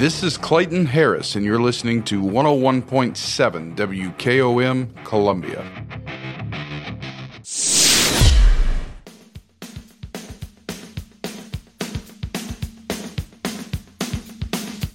[0.00, 5.62] This is Clayton Harris, and you're listening to 101.7 WKOM Columbia.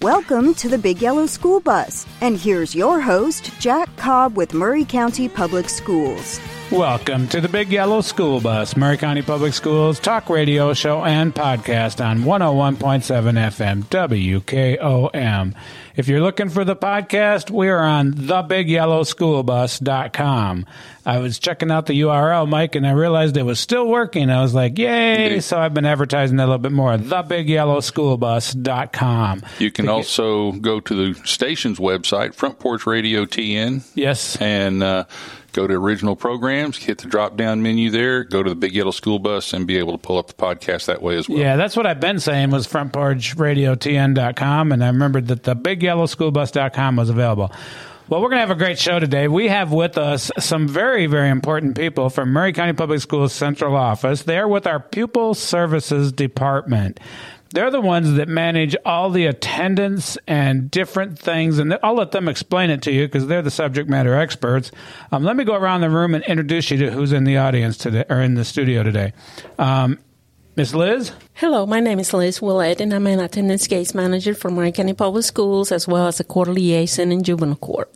[0.02, 2.08] Welcome to the Big Yellow School Bus.
[2.22, 6.40] And here's your host, Jack Cobb with Maury County Public Schools.
[6.71, 11.31] Welcome to the Big Yellow School Bus, Maury County Public Schools talk radio show and
[11.34, 15.54] podcast on 101.7 FM WKOM.
[15.95, 20.66] If you're looking for the podcast, we are on thebigyellowschoolbus.com.
[21.05, 24.29] I was checking out the URL, Mike, and I realized it was still working.
[24.32, 25.40] I was like, yay!
[25.40, 26.98] So I've been advertising that a little bit more.
[26.98, 29.43] Thebigyellowschoolbus.com.
[29.59, 33.84] You can also go to the station's website, Front Porch Radio TN.
[33.93, 34.35] Yes.
[34.41, 35.05] And uh,
[35.55, 38.91] go to original programs, hit the drop down menu there, go to the Big Yellow
[38.91, 41.40] School Bus, and be able to pull up the podcast that way as well.
[41.40, 47.10] Yeah, that's what I've been saying was frontporchradiotn.com, and I remembered that the bigyellowschoolbus.com was
[47.10, 47.52] available.
[48.07, 49.27] Well, we're going to have a great show today.
[49.27, 53.76] We have with us some very, very important people from Maury County Public Schools Central
[53.76, 54.22] Office.
[54.22, 56.99] They're with our Pupil Services Department.
[57.55, 62.27] They're the ones that manage all the attendance and different things, and I'll let them
[62.27, 64.72] explain it to you because they're the subject matter experts.
[65.13, 67.78] Um, let me go around the room and introduce you to who's in the audience
[67.78, 69.13] today or in the studio today.
[69.57, 70.00] Um,
[70.57, 71.13] Miss Liz?
[71.35, 74.94] Hello, my name is Liz Willett, and I'm an attendance case manager for Maury County
[74.94, 77.89] Public Schools as well as a court liaison in juvenile court.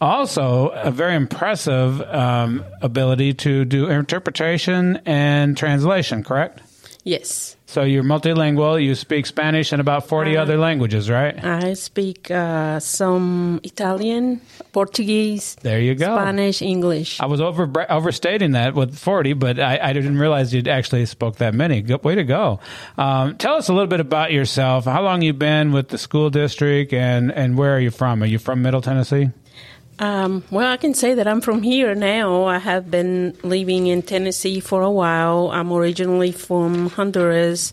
[0.00, 6.62] Also, a very impressive um, ability to do interpretation and translation, correct?
[7.04, 7.53] Yes.
[7.66, 8.82] So you're multilingual.
[8.82, 11.42] You speak Spanish and about 40 uh, other languages, right?
[11.42, 15.56] I speak uh, some Italian, Portuguese.
[15.62, 16.16] There you go.
[16.16, 17.20] Spanish, English.
[17.20, 21.36] I was over overstating that with 40, but I, I didn't realize you'd actually spoke
[21.36, 21.80] that many.
[21.80, 22.60] Good, way to go.
[22.98, 24.84] Um, tell us a little bit about yourself.
[24.84, 28.22] How long you been with the school district, and and where are you from?
[28.22, 29.30] Are you from Middle Tennessee?
[29.98, 32.44] Um, well, I can say that I'm from here now.
[32.44, 35.50] I have been living in Tennessee for a while.
[35.52, 37.72] I'm originally from Honduras.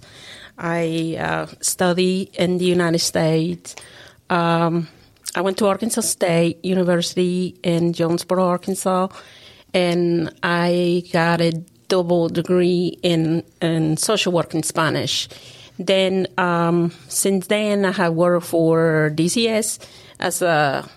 [0.58, 3.76] I uh, study in the United States.
[4.30, 4.88] Um,
[5.34, 9.08] I went to Arkansas State University in Jonesboro, Arkansas,
[9.74, 11.52] and I got a
[11.88, 15.28] double degree in, in social work in Spanish.
[15.80, 19.80] Then, um, since then, I have worked for DCS
[20.20, 20.88] as a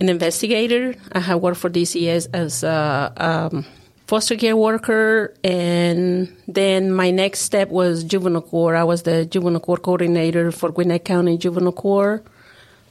[0.00, 0.94] an investigator.
[1.12, 3.66] I have worked for DCS as a um,
[4.06, 8.76] foster care worker, and then my next step was juvenile court.
[8.76, 12.24] I was the juvenile court coordinator for Gwinnett County Juvenile Court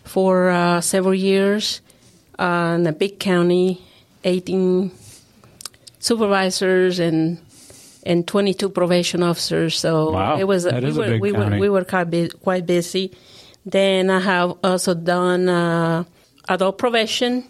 [0.04, 1.82] for uh, several years.
[2.38, 3.84] Uh, in a big county,
[4.24, 4.92] 18
[6.00, 7.38] supervisors and
[8.06, 9.78] and 22 probation officers.
[9.78, 13.12] So wow, it was we were we were we were quite busy.
[13.66, 15.50] Then I have also done.
[15.50, 16.04] Uh,
[16.50, 17.48] adult probation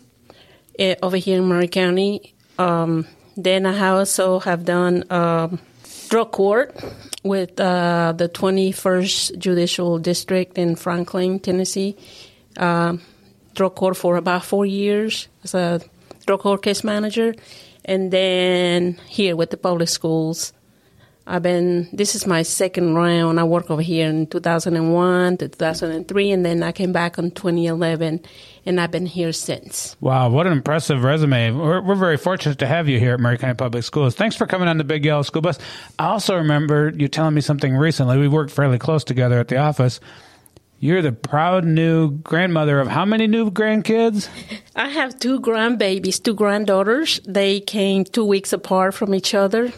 [0.77, 2.35] uh, over here in Maury County.
[2.59, 5.59] Um, then I also have done um,
[6.09, 6.75] drug court
[7.23, 11.97] with uh, the 21st Judicial District in Franklin, Tennessee.
[12.57, 12.97] Uh,
[13.55, 15.81] drug court for about four years as a
[16.25, 17.33] drug court case manager.
[17.85, 20.53] And then here with the public schools.
[21.25, 23.39] I've been, this is my second round.
[23.39, 28.21] I worked over here in 2001 to 2003, and then I came back in 2011,
[28.65, 29.95] and I've been here since.
[29.99, 31.51] Wow, what an impressive resume.
[31.51, 34.15] We're, we're very fortunate to have you here at Maury County Public Schools.
[34.15, 35.59] Thanks for coming on the Big Yellow School Bus.
[35.97, 38.17] I also remember you telling me something recently.
[38.17, 39.99] We worked fairly close together at the office.
[40.81, 44.29] You're the proud new grandmother of how many new grandkids?
[44.75, 47.19] I have two grandbabies, two granddaughters.
[47.27, 49.73] They came two weeks apart from each other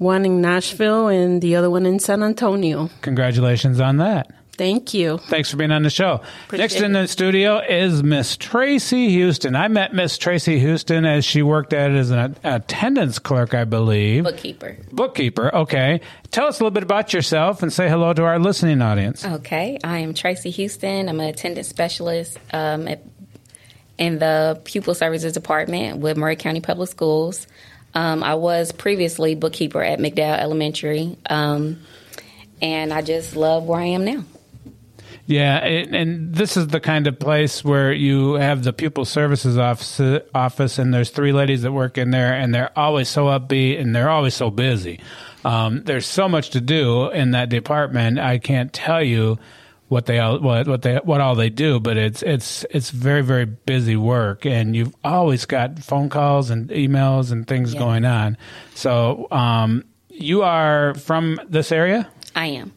[0.00, 2.88] one in Nashville and the other one in San Antonio.
[3.02, 4.32] Congratulations on that.
[4.60, 5.16] Thank you.
[5.16, 6.20] Thanks for being on the show.
[6.44, 9.56] Appreciate Next in the studio is Miss Tracy Houston.
[9.56, 14.24] I met Miss Tracy Houston as she worked at as an attendance clerk, I believe.
[14.24, 14.76] Bookkeeper.
[14.92, 16.02] Bookkeeper, okay.
[16.30, 19.24] Tell us a little bit about yourself and say hello to our listening audience.
[19.24, 21.08] Okay, I am Tracy Houston.
[21.08, 23.02] I'm an attendance specialist um, at,
[23.96, 27.46] in the Pupil Services Department with Maury County Public Schools.
[27.94, 31.80] Um, I was previously bookkeeper at McDowell Elementary, um,
[32.60, 34.22] and I just love where I am now.
[35.30, 40.00] Yeah, and, this is the kind of place where you have the pupil services office,
[40.34, 43.94] office, and there's three ladies that work in there, and they're always so upbeat and
[43.94, 44.98] they're always so busy.
[45.44, 48.18] Um, there's so much to do in that department.
[48.18, 49.38] I can't tell you
[49.86, 53.22] what they all what what they what all they do, but it's it's it's very
[53.22, 57.78] very busy work, and you've always got phone calls and emails and things Yeah.
[57.80, 58.36] going on.
[58.74, 62.72] So, um, you are from this area, I am.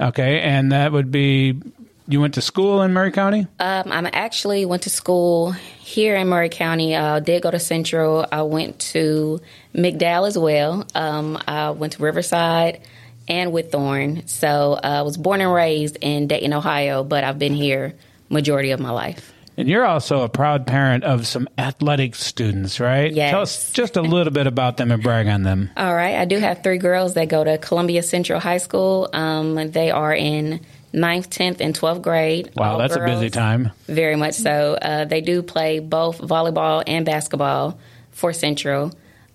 [0.00, 1.60] okay, and that would be
[2.10, 3.46] you went to school in Maury County?
[3.58, 6.94] Um, I actually went to school here in Maury County.
[6.94, 8.26] I uh, did go to Central.
[8.30, 9.40] I went to
[9.74, 10.86] McDowell as well.
[10.94, 12.80] Um, I went to Riverside
[13.28, 14.28] and Whitthorne.
[14.28, 17.94] So uh, I was born and raised in Dayton, Ohio, but I've been here
[18.28, 19.32] majority of my life.
[19.56, 23.12] And you're also a proud parent of some athletic students, right?
[23.12, 23.30] Yes.
[23.30, 25.70] Tell us just a little bit about them and brag on them.
[25.76, 26.16] All right.
[26.16, 29.10] I do have three girls that go to Columbia Central High School.
[29.12, 30.60] Um, they are in
[30.92, 32.50] ninth, 10th, and 12th grade.
[32.56, 33.10] Wow, that's girls.
[33.10, 33.72] a busy time.
[33.86, 34.74] Very much so.
[34.80, 37.78] Uh, they do play both volleyball and basketball
[38.12, 38.92] for Central.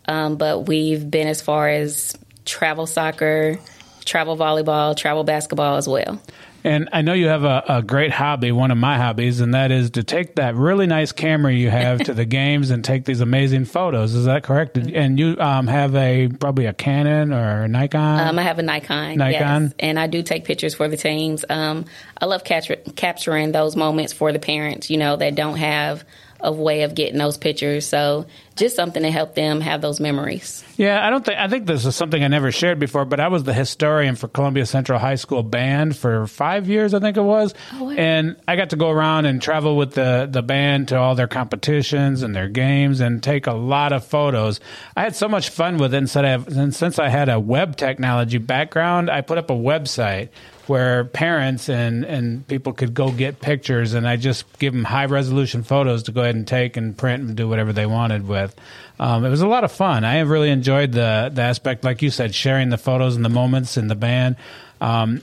[0.08, 3.58] Um, but we've been as far as travel soccer,
[4.06, 6.22] travel volleyball, travel basketball as well.
[6.66, 9.72] And I know you have a, a, great hobby, one of my hobbies, and that
[9.72, 13.22] is to take that really nice camera you have to the games and take these
[13.22, 14.16] amazing photos.
[14.16, 14.76] Is that correct?
[14.76, 18.30] And you um, have a probably a Canon or a Nikon?
[18.30, 19.18] Um, I have a Nikon.
[19.18, 19.74] Nikon, yes.
[19.78, 21.46] and I do take pictures for the teams.
[21.48, 21.86] Um,
[22.20, 26.04] I love capture, capturing those moments for the parents, you know, that don't have
[26.46, 27.88] a way of getting those pictures.
[27.88, 30.64] So just something to help them have those memories.
[30.78, 33.28] Yeah, I don't think I think this is something I never shared before, but I
[33.28, 37.22] was the historian for Columbia Central High School band for five years, I think it
[37.22, 37.90] was, oh, wow.
[37.92, 41.28] and I got to go around and travel with the the band to all their
[41.28, 44.60] competitions and their games and take a lot of photos.
[44.96, 45.98] I had so much fun with it.
[45.98, 50.30] Instead of and since I had a web technology background, I put up a website
[50.68, 55.06] where parents and, and people could go get pictures, and I just give them high
[55.06, 58.56] resolution photos to go ahead and take and print and do whatever they wanted with.
[59.00, 60.04] Um, it was a lot of fun.
[60.04, 63.30] I have really enjoyed the the aspect, like you said, sharing the photos and the
[63.30, 64.38] moments in the band.
[64.82, 65.22] Um,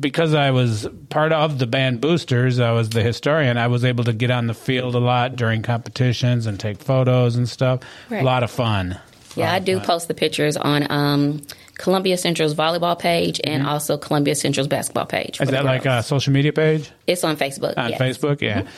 [0.00, 3.58] because I was part of the band Boosters, I was the historian.
[3.58, 7.36] I was able to get on the field a lot during competitions and take photos
[7.36, 7.80] and stuff.
[8.08, 8.22] Right.
[8.22, 8.98] A lot of fun.
[9.36, 9.86] Yeah, I do fun.
[9.86, 11.42] post the pictures on um,
[11.78, 13.72] Columbia Central's volleyball page and mm-hmm.
[13.72, 15.40] also Columbia Central's basketball page.
[15.40, 16.90] Is that like a social media page?
[17.06, 17.74] It's on Facebook.
[17.76, 18.00] On yes.
[18.00, 18.62] Facebook, yeah.
[18.62, 18.68] Mm-hmm.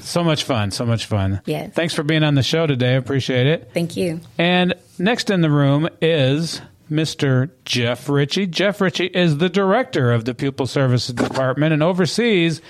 [0.00, 1.40] So much fun, so much fun.
[1.46, 1.72] Yes.
[1.74, 2.94] Thanks for being on the show today.
[2.94, 3.70] I appreciate it.
[3.72, 4.20] Thank you.
[4.36, 6.60] And next in the room is
[6.90, 7.50] Mr.
[7.64, 8.48] Jeff Ritchie.
[8.48, 12.60] Jeff Ritchie is the director of the Pupil Services Department and oversees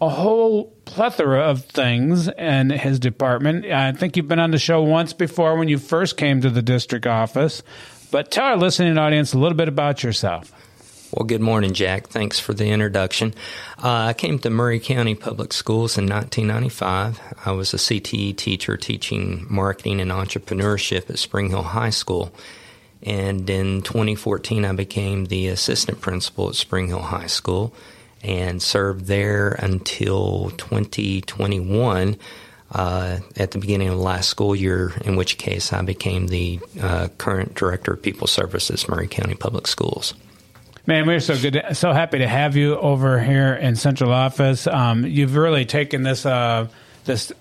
[0.00, 3.64] a whole plethora of things in his department.
[3.66, 6.62] I think you've been on the show once before when you first came to the
[6.62, 7.62] district office.
[8.10, 10.52] But tell our listening audience a little bit about yourself.
[11.12, 12.08] Well, good morning, Jack.
[12.08, 13.32] Thanks for the introduction.
[13.82, 17.20] Uh, I came to Maury County Public Schools in 1995.
[17.44, 22.32] I was a CTE teacher teaching marketing and entrepreneurship at Spring Hill High School.
[23.02, 27.72] And in 2014, I became the assistant principal at Spring Hill High School
[28.22, 32.16] and served there until 2021
[32.72, 37.08] uh, at the beginning of last school year, in which case I became the uh,
[37.18, 40.14] current director of pupil services, Maury County Public Schools.
[40.86, 44.68] Man, we're so good, to, so happy to have you over here in central office.
[44.68, 46.68] Um, you've really taken this uh,
[47.04, 47.32] this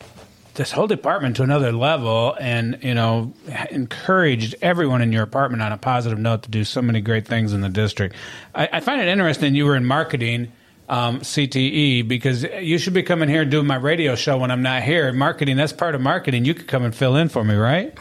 [0.56, 3.34] this whole department to another level, and you know,
[3.70, 7.54] encouraged everyone in your apartment on a positive note to do so many great things
[7.54, 8.16] in the district.
[8.56, 9.54] I, I find it interesting.
[9.54, 10.52] You were in marketing
[10.90, 14.62] um, CTE because you should be coming here and doing my radio show when I'm
[14.62, 15.12] not here.
[15.12, 16.46] Marketing, that's part of marketing.
[16.46, 17.98] You could come and fill in for me, right?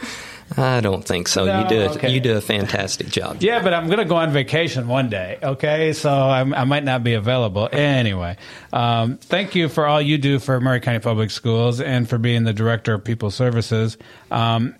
[0.56, 1.46] I don't think so.
[1.46, 2.10] No, you do okay.
[2.10, 3.38] you do a fantastic job.
[3.40, 5.38] Yeah, but I'm going to go on vacation one day.
[5.42, 8.36] Okay, so I'm, i might not be available anyway.
[8.72, 12.44] Um, thank you for all you do for Maury County Public Schools and for being
[12.44, 13.96] the director of Pupil Services.
[14.30, 14.76] Um,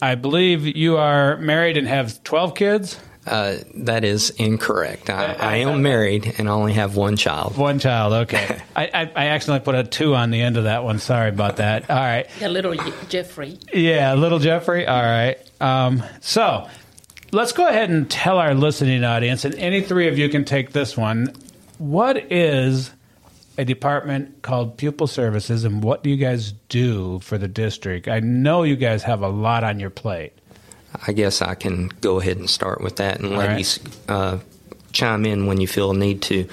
[0.00, 2.98] I believe you are married and have 12 kids.
[3.26, 5.10] Uh, that is incorrect.
[5.10, 7.56] I, I, am married and only have one child.
[7.58, 8.62] One child, okay.
[8.76, 10.98] I, I, I, accidentally put a two on the end of that one.
[10.98, 11.90] Sorry about that.
[11.90, 12.26] All right.
[12.40, 12.74] A little
[13.10, 13.58] Jeffrey.
[13.74, 14.86] Yeah, little Jeffrey.
[14.86, 15.36] All right.
[15.60, 16.66] Um, so
[17.30, 20.72] let's go ahead and tell our listening audience, and any three of you can take
[20.72, 21.34] this one.
[21.76, 22.90] What is
[23.58, 28.08] a department called Pupil Services, and what do you guys do for the district?
[28.08, 30.32] I know you guys have a lot on your plate.
[31.06, 34.38] I guess I can go ahead and start with that and let you uh,
[34.92, 36.48] chime in when you feel a need to.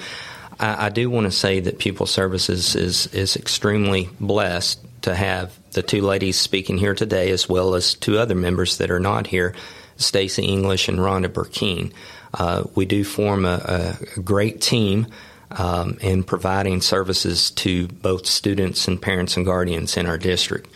[0.58, 5.56] I, I do want to say that Pupil Services is, is extremely blessed to have
[5.72, 9.26] the two ladies speaking here today, as well as two other members that are not
[9.26, 9.54] here,
[9.96, 11.92] Stacy English and Rhonda Burkeen.
[12.34, 15.06] Uh, we do form a, a great team
[15.50, 20.70] um, in providing services to both students and parents and guardians in our district.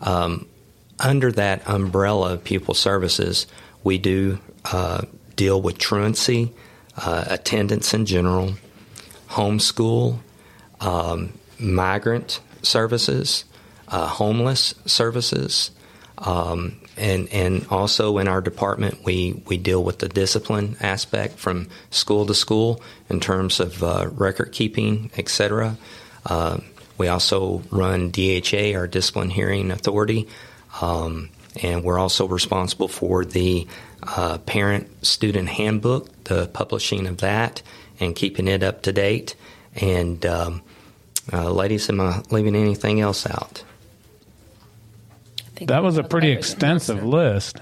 [0.00, 0.46] Um,
[1.00, 3.46] under that umbrella of pupil services,
[3.82, 5.02] we do uh,
[5.36, 6.52] deal with truancy,
[6.96, 8.54] uh, attendance in general,
[9.30, 10.18] homeschool,
[10.80, 13.44] um, migrant services,
[13.88, 15.70] uh, homeless services,
[16.20, 21.68] Um, and and also in our department, we, we deal with the discipline aspect from
[21.90, 25.78] school to school in terms of uh, record keeping, etc.
[26.26, 26.58] Uh,
[26.98, 30.28] we also run DHA, our discipline hearing authority,
[30.80, 31.30] um,
[31.62, 33.66] and we're also responsible for the
[34.02, 37.62] uh, parent student handbook, the publishing of that,
[37.98, 39.34] and keeping it up to date.
[39.74, 40.62] And um,
[41.32, 43.64] uh, ladies, am I leaving anything else out?
[45.60, 47.58] That was a pretty extensive list.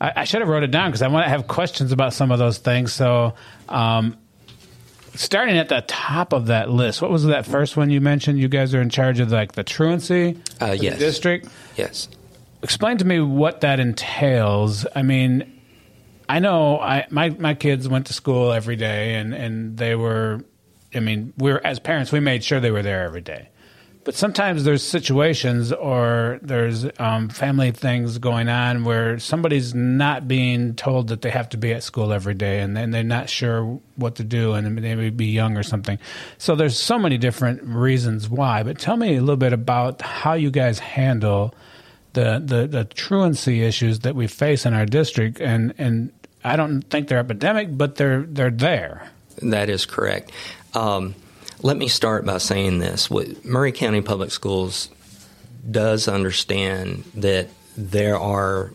[0.00, 2.30] I, I, should have wrote it down because I want to have questions about some
[2.30, 2.92] of those things.
[2.92, 3.34] So,
[3.68, 4.18] um,
[5.14, 8.38] starting at the top of that list, what was that first one you mentioned?
[8.38, 10.98] You guys are in charge of like the truancy uh, yes.
[10.98, 11.48] district.
[11.76, 12.08] Yes.
[12.62, 14.86] Explain to me what that entails.
[14.94, 15.60] I mean,
[16.28, 20.44] I know I my my kids went to school every day, and and they were.
[20.94, 23.48] I mean, we're as parents, we made sure they were there every day.
[24.04, 30.74] But sometimes there's situations or there's um, family things going on where somebody's not being
[30.74, 33.80] told that they have to be at school every day and then they're not sure
[33.94, 36.00] what to do and they may be young or something.
[36.36, 38.64] So there's so many different reasons why.
[38.64, 41.54] But tell me a little bit about how you guys handle
[42.14, 45.40] the, the, the truancy issues that we face in our district.
[45.40, 49.08] And, and I don't think they're epidemic, but they're, they're there.
[49.42, 50.32] That is correct.
[50.74, 51.14] Um,
[51.62, 53.08] let me start by saying this.
[53.08, 54.90] What Maury County Public Schools
[55.68, 58.72] does understand that there are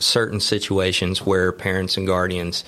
[0.00, 2.64] certain situations where parents and guardians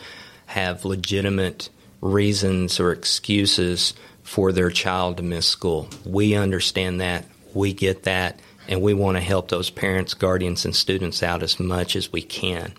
[0.46, 1.68] have legitimate
[2.00, 3.92] reasons or excuses
[4.22, 5.88] for their child to miss school.
[6.04, 7.24] We understand that.
[7.52, 8.38] We get that.
[8.68, 12.22] And we want to help those parents, guardians, and students out as much as we
[12.22, 12.72] can.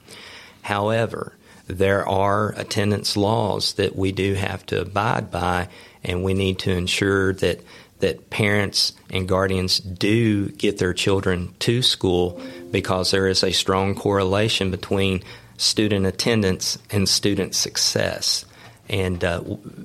[0.61, 1.33] However,
[1.67, 5.67] there are attendance laws that we do have to abide by,
[6.03, 7.61] and we need to ensure that
[7.99, 12.39] that parents and guardians do get their children to school
[12.71, 15.23] because there is a strong correlation between
[15.57, 18.45] student attendance and student success.
[18.89, 19.41] And uh,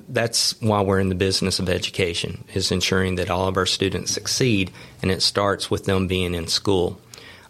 [0.07, 4.11] that's why we're in the business of education, is ensuring that all of our students
[4.11, 7.01] succeed, and it starts with them being in school.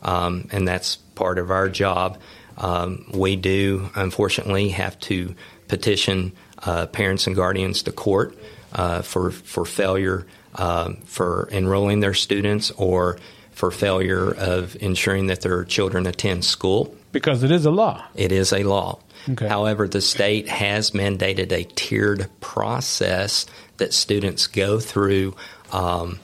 [0.01, 2.17] Um, and that's part of our job.
[2.57, 5.35] Um, we do, unfortunately, have to
[5.67, 8.35] petition uh, parents and guardians to court
[8.73, 10.25] uh, for for failure
[10.55, 13.17] uh, for enrolling their students or
[13.51, 16.93] for failure of ensuring that their children attend school.
[17.11, 18.03] Because it is a law.
[18.15, 18.99] It is a law.
[19.29, 19.47] Okay.
[19.47, 23.45] However, the state has mandated a tiered process
[23.77, 25.35] that students go through
[25.71, 26.19] um,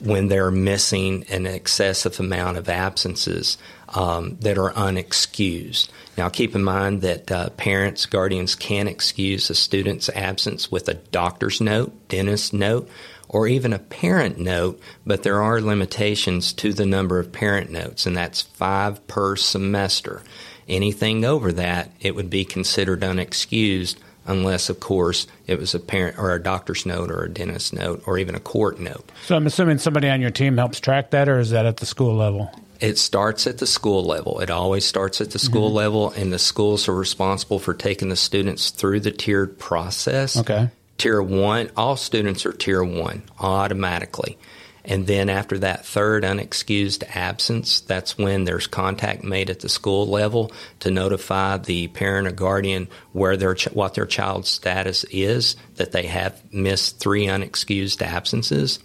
[0.00, 3.58] when they're missing an excessive amount of absences
[3.94, 5.88] um, that are unexcused.
[6.18, 10.94] Now, keep in mind that uh, parents, guardians can excuse a student's absence with a
[10.94, 12.88] doctor's note, dentist note,
[13.28, 18.06] or even a parent note, but there are limitations to the number of parent notes,
[18.06, 20.22] and that's five per semester.
[20.68, 23.96] Anything over that, it would be considered unexcused
[24.26, 28.02] unless, of course, it was a parent or a doctor's note or a dentist's note
[28.06, 29.10] or even a court note.
[29.26, 31.86] So I'm assuming somebody on your team helps track that, or is that at the
[31.86, 32.50] school level?
[32.80, 34.40] It starts at the school level.
[34.40, 35.76] It always starts at the school mm-hmm.
[35.76, 40.36] level, and the schools are responsible for taking the students through the tiered process.
[40.36, 40.70] Okay.
[40.98, 44.38] Tier one, all students are tier one automatically.
[44.84, 50.06] And then after that third unexcused absence, that's when there's contact made at the school
[50.06, 55.56] level to notify the parent or guardian where their ch- what their child's status is
[55.76, 58.78] that they have missed three unexcused absences.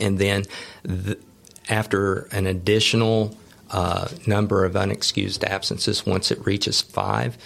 [0.00, 0.44] And then
[0.84, 1.18] th-
[1.68, 3.36] after an additional
[3.70, 7.36] uh, number of unexcused absences, once it reaches five,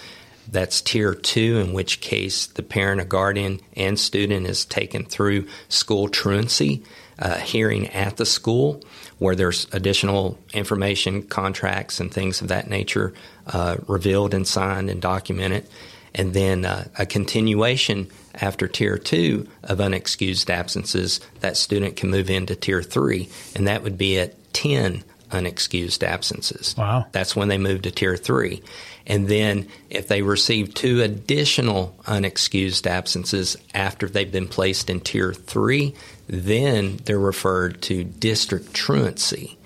[0.51, 5.47] that's tier two, in which case the parent or guardian and student is taken through
[5.69, 6.83] school truancy
[7.19, 8.81] uh, hearing at the school
[9.19, 13.13] where there's additional information, contracts, and things of that nature
[13.47, 15.67] uh, revealed and signed and documented.
[16.13, 22.29] And then uh, a continuation after tier two of unexcused absences, that student can move
[22.29, 26.75] into tier three, and that would be at 10 unexcused absences.
[26.77, 27.05] Wow.
[27.11, 28.63] That's when they move to tier three.
[29.05, 35.33] And then if they receive two additional unexcused absences after they've been placed in tier
[35.33, 35.95] three,
[36.27, 39.57] then they're referred to district truancy.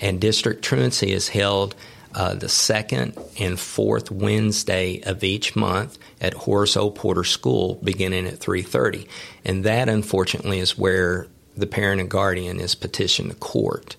[0.00, 1.74] And district truancy is held
[2.14, 6.90] uh, the second and fourth Wednesday of each month at Horace O.
[6.90, 9.06] Porter School, beginning at 3:30.
[9.44, 13.96] And that, unfortunately, is where the parent and guardian is petitioned to court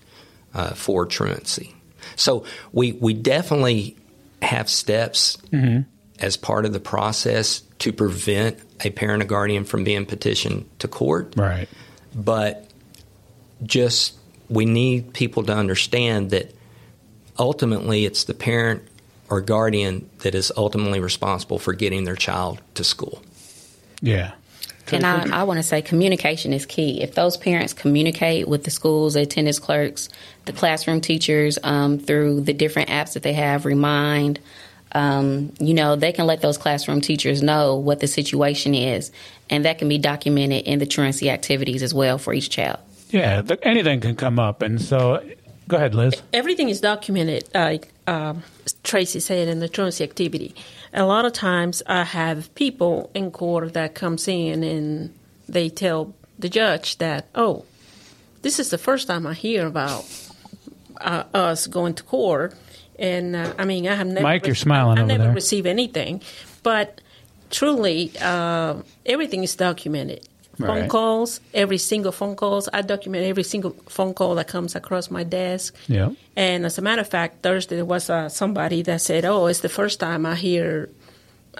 [0.54, 1.74] uh, for truancy.
[2.16, 3.96] So we we definitely
[4.40, 5.82] have steps mm-hmm.
[6.18, 10.88] as part of the process to prevent a parent or guardian from being petitioned to
[10.88, 11.34] court.
[11.36, 11.68] Right.
[12.14, 12.66] But
[13.62, 14.14] just
[14.48, 16.55] we need people to understand that
[17.38, 18.82] ultimately it's the parent
[19.28, 23.22] or guardian that is ultimately responsible for getting their child to school.
[24.00, 24.32] Yeah.
[24.92, 27.02] And I, I want to say communication is key.
[27.02, 30.08] If those parents communicate with the schools, the attendance clerks,
[30.44, 34.38] the classroom teachers um, through the different apps that they have, Remind,
[34.92, 39.10] um, you know, they can let those classroom teachers know what the situation is,
[39.50, 42.78] and that can be documented in the truancy activities as well for each child.
[43.10, 45.22] Yeah, th- anything can come up, and so
[45.68, 46.20] go ahead, Liz.
[46.32, 48.42] Everything is documented, like um,
[48.82, 50.54] Tracy said, in the truancy activity.
[50.92, 55.14] A lot of times, I have people in court that comes in and
[55.48, 57.64] they tell the judge that, oh,
[58.42, 60.04] this is the first time I hear about
[61.00, 62.54] uh, us going to court
[62.98, 64.22] and uh, I mean, I have never.
[64.22, 65.34] Mike, you're smiling I, I never there.
[65.34, 66.22] received anything,
[66.62, 67.00] but
[67.50, 70.26] truly, uh, everything is documented.
[70.58, 70.88] Phone Right.
[70.88, 72.68] calls, every single phone calls.
[72.72, 75.74] I document every single phone call that comes across my desk.
[75.86, 76.10] Yeah.
[76.34, 79.60] And as a matter of fact, Thursday there was uh, somebody that said, "Oh, it's
[79.60, 80.88] the first time I hear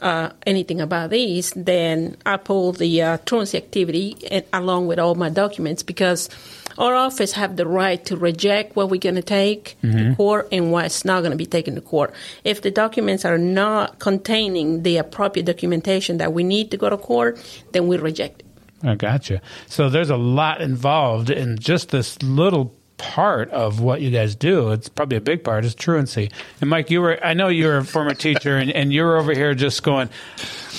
[0.01, 5.15] uh, anything about these." Then I pulled the uh, truancy activity and, along with all
[5.15, 6.31] my documents because
[6.79, 10.73] our office have the right to reject what we're going to take to court and
[10.73, 12.13] what's not going to be taken to court.
[12.45, 16.97] If the documents are not containing the appropriate documentation that we need to go to
[16.99, 17.39] court,
[17.73, 18.46] then we reject it.
[18.87, 19.43] I gotcha.
[19.67, 24.71] So there's a lot involved in just this little part of what you guys do.
[24.71, 25.65] It's probably a big part.
[25.65, 26.31] Is truancy.
[26.61, 27.23] And Mike, you were.
[27.25, 30.09] I know you were a former teacher, and, and you're over here just going.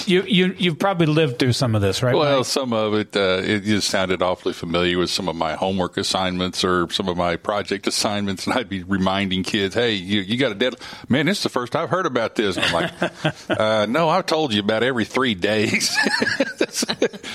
[0.05, 2.15] You you you've probably lived through some of this, right?
[2.15, 2.45] Well, Mike?
[2.45, 6.63] some of it uh, it just sounded awfully familiar with some of my homework assignments
[6.63, 10.51] or some of my project assignments, and I'd be reminding kids, "Hey, you, you got
[10.51, 10.81] a deadline?
[11.09, 14.25] Man, this is the first I've heard about this." And I'm like, uh, "No, I've
[14.25, 15.95] told you about every three days."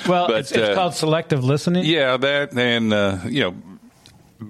[0.07, 1.85] well, but, it's, it's uh, called selective listening.
[1.85, 3.55] Yeah, that and uh, you know,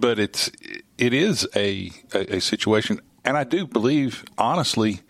[0.01, 0.51] but it's
[0.99, 5.01] it is a, a a situation, and I do believe honestly,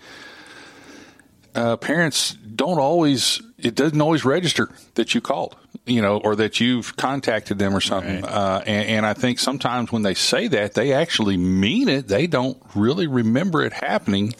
[1.54, 6.60] uh, parents don't always it doesn't always register that you called, you know, or that
[6.60, 8.24] you've contacted them or something.
[8.24, 12.08] Uh, and, and I think sometimes when they say that, they actually mean it.
[12.08, 14.34] They don't really remember it happening,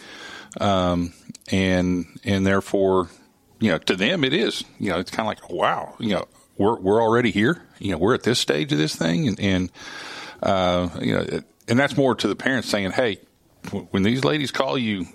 [0.59, 1.13] um,
[1.51, 3.09] and and therefore,
[3.59, 4.63] you know, to them it is.
[4.79, 7.61] You know, it's kind of like wow, you know, we're we're already here.
[7.79, 9.71] You know, we're at this stage of this thing, and and
[10.43, 11.25] uh, you know,
[11.67, 13.17] and that's more to the parents saying, hey,
[13.91, 15.05] when these ladies call you,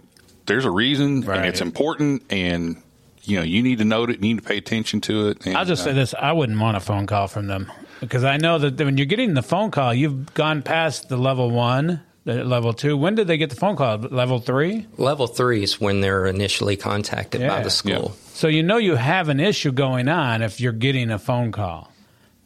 [0.46, 1.36] there's a reason, Right.
[1.38, 2.82] and it's important, and
[3.24, 5.44] you know, you need to note it, you need to pay attention to it.
[5.46, 8.24] And, I'll just uh, say this: I wouldn't want a phone call from them because
[8.24, 12.00] I know that when you're getting the phone call, you've gone past the level one,
[12.24, 12.96] the level two.
[12.96, 13.98] When did they get the phone call?
[13.98, 14.86] Level three.
[14.96, 18.16] Level three is when they're initially contacted by the school.
[18.32, 21.92] So you know you have an issue going on if you're getting a phone call.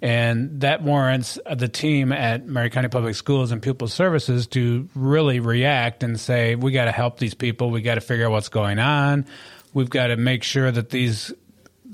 [0.03, 5.39] And that warrants the team at Maury County Public Schools and Pupil Services to really
[5.39, 7.71] react and say, we got to help these people.
[7.71, 9.27] We got to figure out what's going on.
[9.73, 11.33] We've got to make sure that these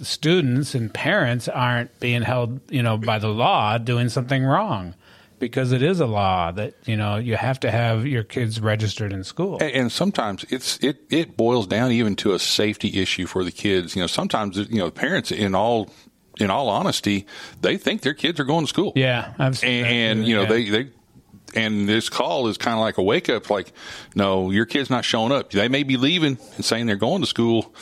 [0.00, 4.94] students and parents aren't being held, you know, by the law doing something wrong.
[5.38, 9.12] Because it is a law that, you know, you have to have your kids registered
[9.12, 9.58] in school.
[9.60, 13.52] And, and sometimes it's it it boils down even to a safety issue for the
[13.52, 13.94] kids.
[13.94, 15.90] You know, sometimes you know parents, in all
[16.38, 17.26] in all honesty,
[17.60, 18.92] they think their kids are going to school.
[18.94, 20.48] Yeah, I've seen that and, and you know yeah.
[20.48, 20.90] they they.
[21.54, 23.48] And this call is kind of like a wake up.
[23.48, 23.72] Like,
[24.14, 25.50] no, your kid's not showing up.
[25.50, 27.74] They may be leaving and saying they're going to school.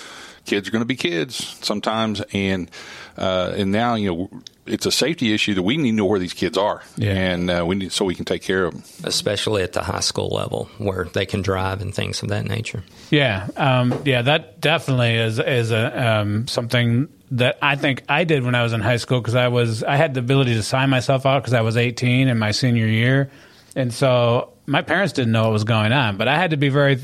[0.44, 2.70] Kids are going to be kids sometimes, and
[3.18, 6.18] uh, and now you know it's a safety issue that we need to know where
[6.18, 7.12] these kids are, Yeah.
[7.12, 8.82] and uh, we need so we can take care of them.
[9.04, 12.82] especially at the high school level where they can drive and things of that nature.
[13.10, 18.44] Yeah, um, yeah, that definitely is is a um, something that I think I did
[18.44, 20.90] when I was in high school because I was I had the ability to sign
[20.90, 23.30] myself out because I was 18 in my senior year,
[23.74, 26.68] and so my parents didn't know what was going on, but I had to be
[26.68, 26.96] very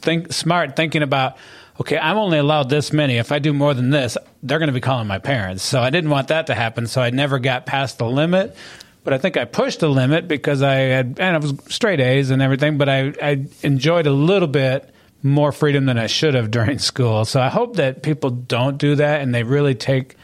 [0.00, 1.36] think smart thinking about.
[1.80, 3.16] Okay, I'm only allowed this many.
[3.16, 5.62] If I do more than this, they're going to be calling my parents.
[5.62, 6.86] So I didn't want that to happen.
[6.86, 8.56] So I never got past the limit.
[9.04, 12.30] But I think I pushed the limit because I had, and it was straight A's
[12.30, 14.92] and everything, but I, I enjoyed a little bit
[15.24, 17.24] more freedom than I should have during school.
[17.24, 20.16] So I hope that people don't do that and they really take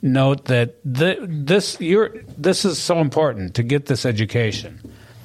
[0.00, 4.78] note that th- this you're this is so important to get this education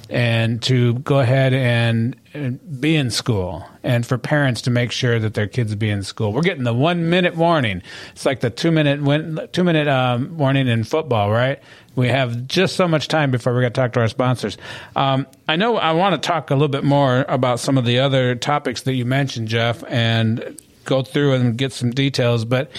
[0.10, 5.34] and to go ahead and be in school and for parents to make sure that
[5.34, 6.32] their kids be in school.
[6.32, 7.82] We're getting the one minute warning.
[8.12, 11.60] It's like the two minute win, two minute um, warning in football, right?
[11.96, 14.58] We have just so much time before we got to talk to our sponsors.
[14.96, 18.00] Um, I know I want to talk a little bit more about some of the
[18.00, 22.46] other topics that you mentioned, Jeff, and go through and get some details.
[22.46, 22.72] But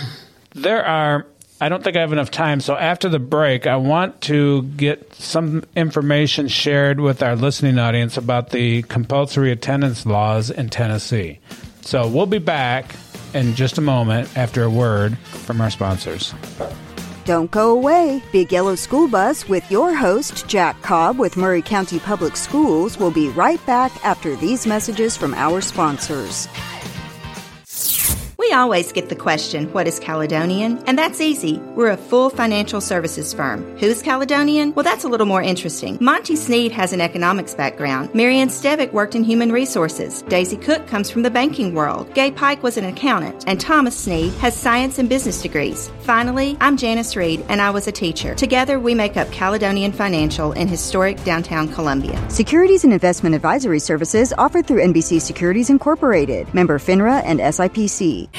[0.54, 1.26] there are
[1.62, 2.60] I don't think I have enough time.
[2.60, 8.16] So after the break, I want to get some information shared with our listening audience
[8.16, 11.38] about the compulsory attendance laws in Tennessee.
[11.82, 12.94] So we'll be back
[13.34, 16.34] in just a moment after a word from our sponsors.
[17.26, 18.22] Don't go away.
[18.32, 23.10] Big Yellow School Bus with your host, Jack Cobb with Maury County Public Schools, will
[23.10, 26.48] be right back after these messages from our sponsors.
[28.40, 30.82] We always get the question, what is Caledonian?
[30.86, 31.58] And that's easy.
[31.76, 33.76] We're a full financial services firm.
[33.76, 34.72] Who's Caledonian?
[34.72, 35.98] Well, that's a little more interesting.
[36.00, 38.14] Monty Sneed has an economics background.
[38.14, 40.22] Marianne Stevick worked in human resources.
[40.22, 42.14] Daisy Cook comes from the banking world.
[42.14, 43.44] Gay Pike was an accountant.
[43.46, 45.90] And Thomas Sneed has science and business degrees.
[46.00, 48.34] Finally, I'm Janice Reed, and I was a teacher.
[48.34, 52.18] Together, we make up Caledonian Financial in historic downtown Columbia.
[52.30, 58.29] Securities and investment advisory services offered through NBC Securities Incorporated, member FINRA and SIPC.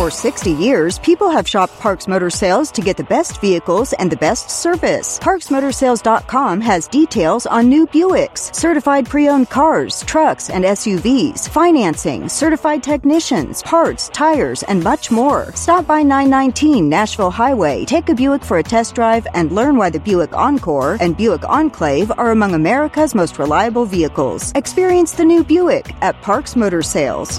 [0.00, 4.10] For 60 years, people have shopped Parks Motor Sales to get the best vehicles and
[4.10, 5.18] the best service.
[5.18, 13.62] ParksMotorsales.com has details on new Buicks, certified pre-owned cars, trucks, and SUVs, financing, certified technicians,
[13.62, 15.52] parts, tires, and much more.
[15.54, 19.90] Stop by 919 Nashville Highway, take a Buick for a test drive, and learn why
[19.90, 24.50] the Buick Encore and Buick Enclave are among America's most reliable vehicles.
[24.54, 27.38] Experience the new Buick at Parks Motor Sales.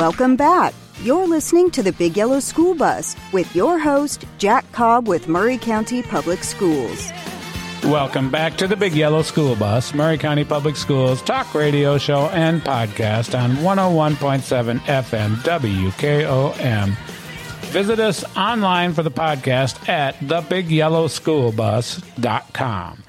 [0.00, 0.72] Welcome back.
[1.02, 5.58] You're listening to the Big Yellow School Bus with your host, Jack Cobb with Maury
[5.58, 7.12] County Public Schools.
[7.84, 12.30] Welcome back to the Big Yellow School Bus, Murray County Public Schools talk radio show
[12.30, 16.96] and podcast on 101.7 FM WKOM.
[17.66, 23.04] Visit us online for the podcast at thebigyellowschoolbus.com.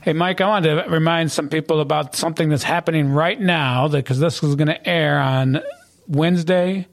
[0.00, 4.18] Hey, Mike, I wanted to remind some people about something that's happening right now because
[4.18, 5.62] this is going to air on
[6.12, 6.86] Wednesday,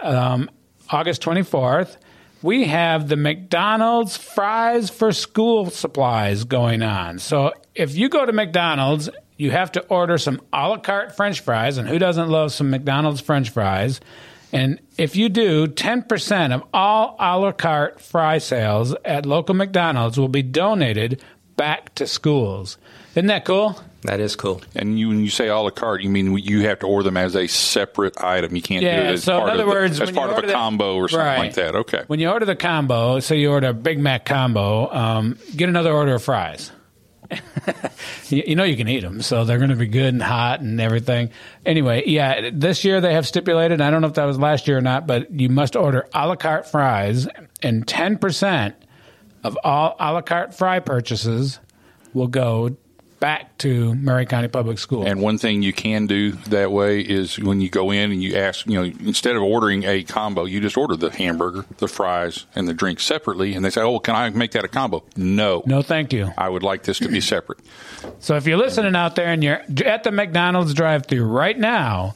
[0.00, 0.50] um,
[0.90, 1.96] August 24th,
[2.42, 7.18] we have the McDonald's fries for school supplies going on.
[7.18, 11.40] So if you go to McDonald's, you have to order some a la carte French
[11.40, 14.00] fries, and who doesn't love some McDonald's French fries?
[14.52, 20.18] And if you do, 10% of all a la carte fry sales at local McDonald's
[20.18, 21.22] will be donated
[21.56, 22.78] back to schools.
[23.12, 23.80] Isn't that cool?
[24.06, 24.62] That is cool.
[24.74, 27.16] And you, when you say a la carte, you mean you have to order them
[27.16, 28.54] as a separate item.
[28.56, 30.38] You can't yeah, do it as so part in other of the, as part of
[30.38, 31.38] a the- combo or something Right.
[31.38, 31.74] like that.
[31.74, 32.02] Okay.
[32.06, 35.92] When you order the combo, say you order a Big Mac combo, um, get another
[35.92, 36.70] order of fries.
[38.28, 40.60] you, you know you can eat them, so they're going to be good and hot
[40.60, 41.30] and everything.
[41.64, 43.80] Anyway, yeah, this year they have stipulated.
[43.80, 46.28] I don't know if that was last year or not, but you must order a
[46.28, 47.26] la carte fries,
[47.62, 48.76] and ten percent
[49.42, 51.58] of all a la carte fry purchases
[52.14, 52.76] will go
[53.18, 55.06] back to Maury County Public Schools.
[55.06, 58.36] And one thing you can do that way is when you go in and you
[58.36, 62.46] ask, you know, instead of ordering a combo, you just order the hamburger, the fries,
[62.54, 63.54] and the drink separately.
[63.54, 65.02] And they say, oh, can I make that a combo?
[65.16, 65.62] No.
[65.66, 66.32] No, thank you.
[66.36, 67.58] I would like this to be separate.
[68.20, 72.14] So if you're listening out there and you're at the McDonald's drive-through right now,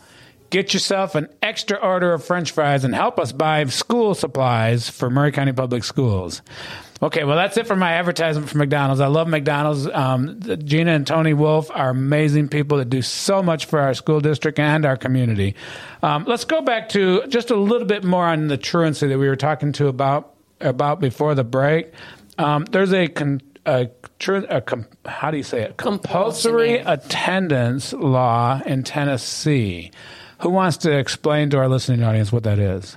[0.51, 5.09] get yourself an extra order of French fries and help us buy school supplies for
[5.09, 6.43] Maury County Public Schools.
[7.03, 9.01] Okay, well, that's it for my advertisement for McDonald's.
[9.01, 9.87] I love McDonald's.
[9.87, 14.21] Um, Gina and Tony Wolf are amazing people that do so much for our school
[14.21, 15.55] district and our community.
[16.03, 19.29] Um, let's go back to just a little bit more on the truancy that we
[19.29, 21.91] were talking to about about before the break.
[22.37, 23.89] Um, there's a, con- a,
[24.29, 25.79] a com- how do you say it?
[25.79, 29.91] Compulsory attendance law in Tennessee.
[30.41, 32.97] Who wants to explain to our listening audience what that is?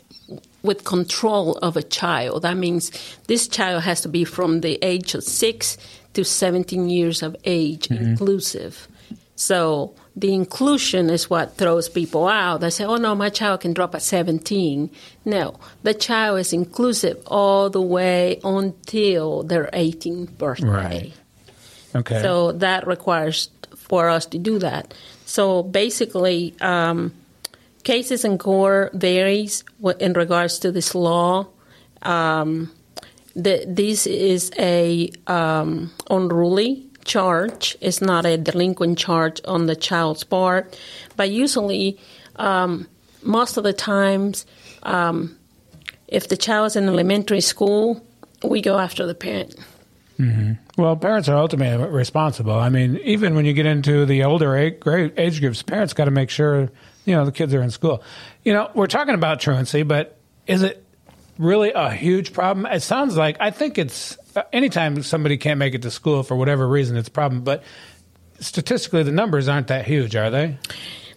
[0.63, 2.91] with control of a child, that means
[3.27, 5.77] this child has to be from the age of 6
[6.13, 8.03] to 17 years of age Mm-hmm.
[8.03, 8.87] inclusive.
[9.35, 12.61] So the inclusion is what throws people out.
[12.61, 14.89] They say, oh no, my child can drop at 17.
[15.25, 20.67] No, the child is inclusive all the way until their 18th birthday.
[20.67, 21.13] Right.
[21.95, 22.21] okay.
[22.21, 24.93] So that requires for us to do that.
[25.25, 27.13] So basically, um,
[27.83, 29.65] cases in court varies
[29.99, 31.47] in regards to this law.
[32.01, 32.71] Um,
[33.35, 37.77] the, this is a um, unruly charge.
[37.79, 40.77] It's not a delinquent charge on the child's part,
[41.15, 41.97] but usually,
[42.35, 42.87] um,
[43.21, 44.45] most of the times,
[44.83, 45.37] um,
[46.07, 48.05] if the child is in elementary school,
[48.43, 49.55] we go after the parent.
[50.77, 52.53] Well, parents are ultimately responsible.
[52.53, 54.81] I mean, even when you get into the older age,
[55.17, 56.69] age groups, parents got to make sure
[57.05, 58.01] you know the kids are in school.
[58.43, 60.83] You know, we're talking about truancy, but is it
[61.37, 62.65] really a huge problem?
[62.65, 64.17] It sounds like I think it's
[64.53, 67.41] anytime somebody can't make it to school for whatever reason, it's a problem.
[67.43, 67.63] But
[68.39, 70.57] statistically, the numbers aren't that huge, are they?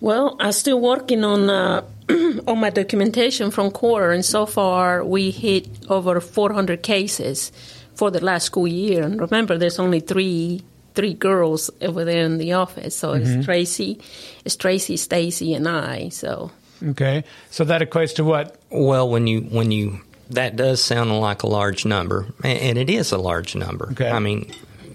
[0.01, 1.83] Well, I'm still working on uh,
[2.47, 7.51] on my documentation from quarter, and so far we hit over 400 cases
[7.95, 9.03] for the last school year.
[9.03, 10.63] And remember, there's only three
[10.95, 13.21] three girls over there in the office, so Mhm.
[13.39, 13.99] it's Tracy,
[14.45, 16.09] it's Tracy, Stacy, and I.
[16.09, 16.51] So
[16.91, 18.57] Okay, so that equates to what?
[18.71, 20.01] Well, when you when you
[20.31, 23.89] that does sound like a large number, and it is a large number.
[23.93, 24.11] Okay.
[24.11, 24.53] I mean,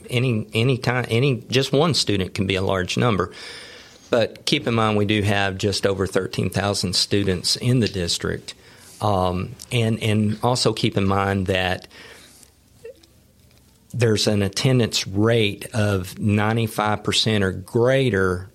[0.10, 3.32] any any time any just one student can be a large number.
[4.10, 8.54] But keep in mind, we do have just over thirteen thousand students in the district,
[9.02, 11.88] um, and and also keep in mind that
[13.94, 18.50] there's an attendance rate of ninety five percent or greater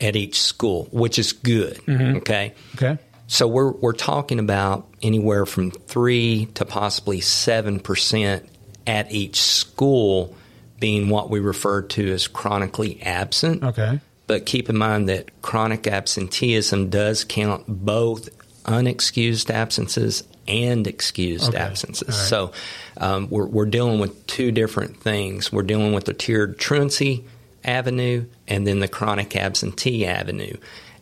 [0.00, 1.76] at each school, which is good.
[1.86, 2.16] Mhm.
[2.18, 2.52] Okay.
[2.74, 2.98] Okay.
[3.28, 8.48] So we're we're talking about anywhere from three to possibly seven percent
[8.86, 10.34] at each school
[10.78, 13.62] being what we refer to as chronically absent.
[13.64, 14.00] Okay.
[14.26, 18.28] But keep in mind that chronic absenteeism does count both
[18.64, 21.58] unexcused absences and excused Okay.
[21.58, 22.08] absences.
[22.08, 22.14] Right.
[22.16, 22.52] So
[22.98, 25.52] um, we're, we're dealing with two different things.
[25.52, 27.24] We're dealing with the tiered truancy
[27.64, 30.56] avenue and then the chronic absentee avenue.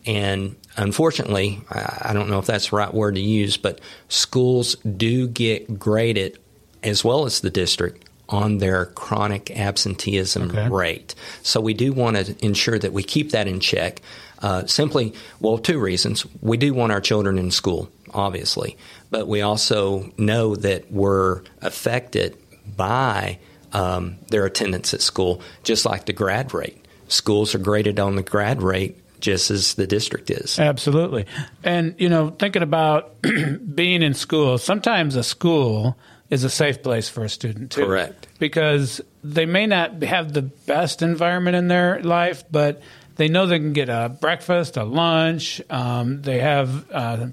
[0.05, 5.27] And unfortunately, I don't know if that's the right word to use, but schools do
[5.27, 6.37] get graded,
[6.83, 10.69] as well as the district, on their chronic absenteeism Okay.
[10.69, 11.15] rate.
[11.43, 14.01] So we do want to ensure that we keep that in check.
[14.41, 16.25] Uh, simply, well, two reasons.
[16.41, 18.77] We do want our children in school, obviously,
[19.09, 22.37] but we also know that we're affected
[22.75, 23.39] by
[23.73, 26.83] um, their attendance at school, just like the grad rate.
[27.07, 30.59] Schools are graded on the grad rate just as the district is.
[30.59, 31.25] Absolutely.
[31.63, 33.15] And, you know, thinking about
[33.75, 35.97] being in school, sometimes a school
[36.29, 37.85] is a safe place for a student, too.
[37.85, 38.27] Correct.
[38.37, 42.81] Because they may not have the best environment in their life, but
[43.15, 45.59] they know they can get a breakfast, a lunch.
[45.71, 47.27] Um, they have uh,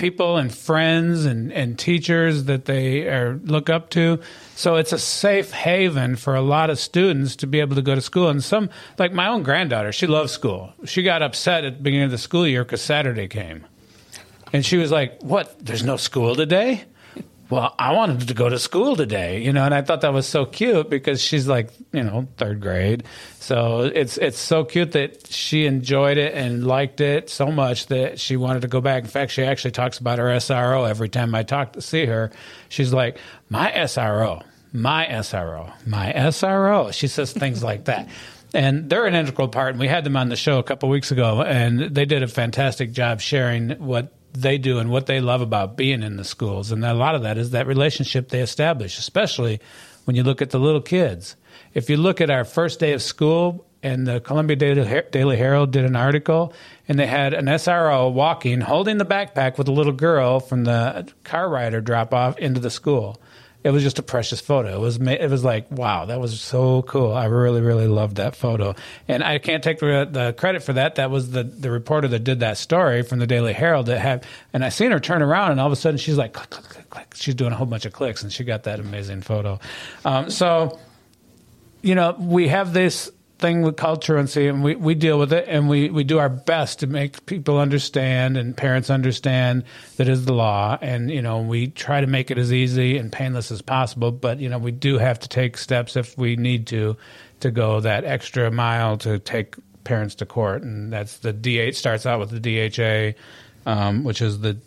[0.00, 4.18] people and friends and, and teachers that they are, look up to.
[4.56, 7.94] So it's a safe haven for a lot of students to be able to go
[7.94, 8.28] to school.
[8.28, 10.72] And some, like my own granddaughter, she loves school.
[10.86, 13.66] She got upset at the beginning of the school year because Saturday came.
[14.54, 15.54] And she was like, What?
[15.64, 16.84] There's no school today?
[17.50, 20.26] Well, I wanted to go to school today, you know, and I thought that was
[20.26, 23.02] so cute because she's like, you know, third grade.
[23.40, 28.20] So it's it's so cute that she enjoyed it and liked it so much that
[28.20, 29.02] she wanted to go back.
[29.02, 32.30] In fact, she actually talks about her SRO every time I talk to see her.
[32.68, 38.08] She's like, "My SRO, my SRO, my SRO." She says things like that.
[38.52, 39.70] and they're an integral part.
[39.70, 42.28] And we had them on the show a couple weeks ago, and they did a
[42.28, 46.72] fantastic job sharing what they do and what they love about being in the schools.
[46.72, 49.60] And a lot of that is that relationship they establish, especially
[50.04, 51.36] when you look at the little kids.
[51.74, 55.84] If you look at our first day of school, and the Columbia Daily Herald did
[55.86, 56.52] an article,
[56.86, 61.10] and they had an SRO walking, holding the backpack with a little girl from the
[61.24, 63.20] car rider drop off into the school
[63.62, 64.74] it was just a precious photo.
[64.74, 67.12] It was it was like wow, that was so cool.
[67.12, 68.74] I really really loved that photo,
[69.06, 70.94] and I can't take the, the credit for that.
[70.94, 74.24] That was the the reporter that did that story from the Daily Herald that had,
[74.52, 76.64] and I seen her turn around, and all of a sudden she's like click click
[76.68, 77.14] click click.
[77.14, 79.60] She's doing a whole bunch of clicks, and she got that amazing photo.
[80.04, 80.78] Um, so,
[81.82, 85.32] you know, we have this thing with culture and see and we, we deal with
[85.32, 89.64] it and we, we do our best to make people understand and parents understand
[89.96, 90.78] that is the law.
[90.80, 94.38] And you know we try to make it as easy and painless as possible but
[94.38, 96.96] you know we do have to take steps if we need to
[97.40, 100.62] to go that extra mile to take parents to court.
[100.62, 103.18] And that's the DH starts out with the DHA
[103.66, 104.58] um, which is the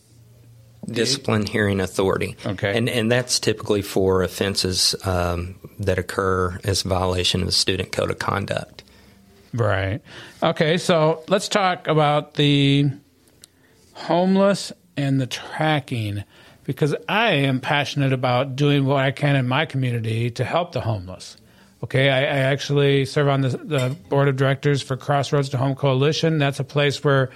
[0.87, 2.35] discipline hearing authority.
[2.45, 2.77] Okay.
[2.77, 8.11] And, and that's typically for offenses um, that occur as violation of the student code
[8.11, 8.83] of conduct.
[9.53, 10.01] Right.
[10.41, 12.89] Okay, so let's talk about the
[13.93, 16.23] homeless and the tracking
[16.63, 20.81] because I am passionate about doing what I can in my community to help the
[20.81, 21.37] homeless.
[21.83, 25.75] Okay, I, I actually serve on the, the board of directors for Crossroads to Home
[25.75, 26.37] Coalition.
[26.37, 27.29] That's a place where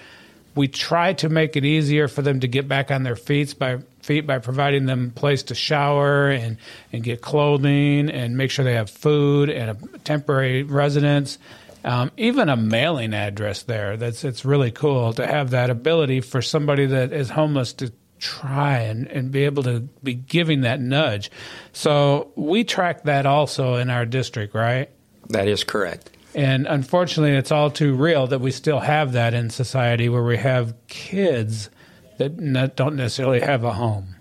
[0.57, 3.77] we try to make it easier for them to get back on their feet by
[4.01, 6.57] feet by providing them place to shower and,
[6.91, 11.37] and get clothing and make sure they have food and a temporary residence.
[11.83, 13.95] Um, even a mailing address there.
[13.95, 18.79] That's it's really cool to have that ability for somebody that is homeless to try
[18.79, 21.29] and, and be able to be giving that nudge.
[21.73, 24.89] So we track that also in our district, right?
[25.29, 26.09] That is correct.
[26.37, 30.37] And unfortunately, it's all too real that we still have that in society where we
[30.37, 31.71] have kids
[32.19, 34.15] that don't necessarily have a home.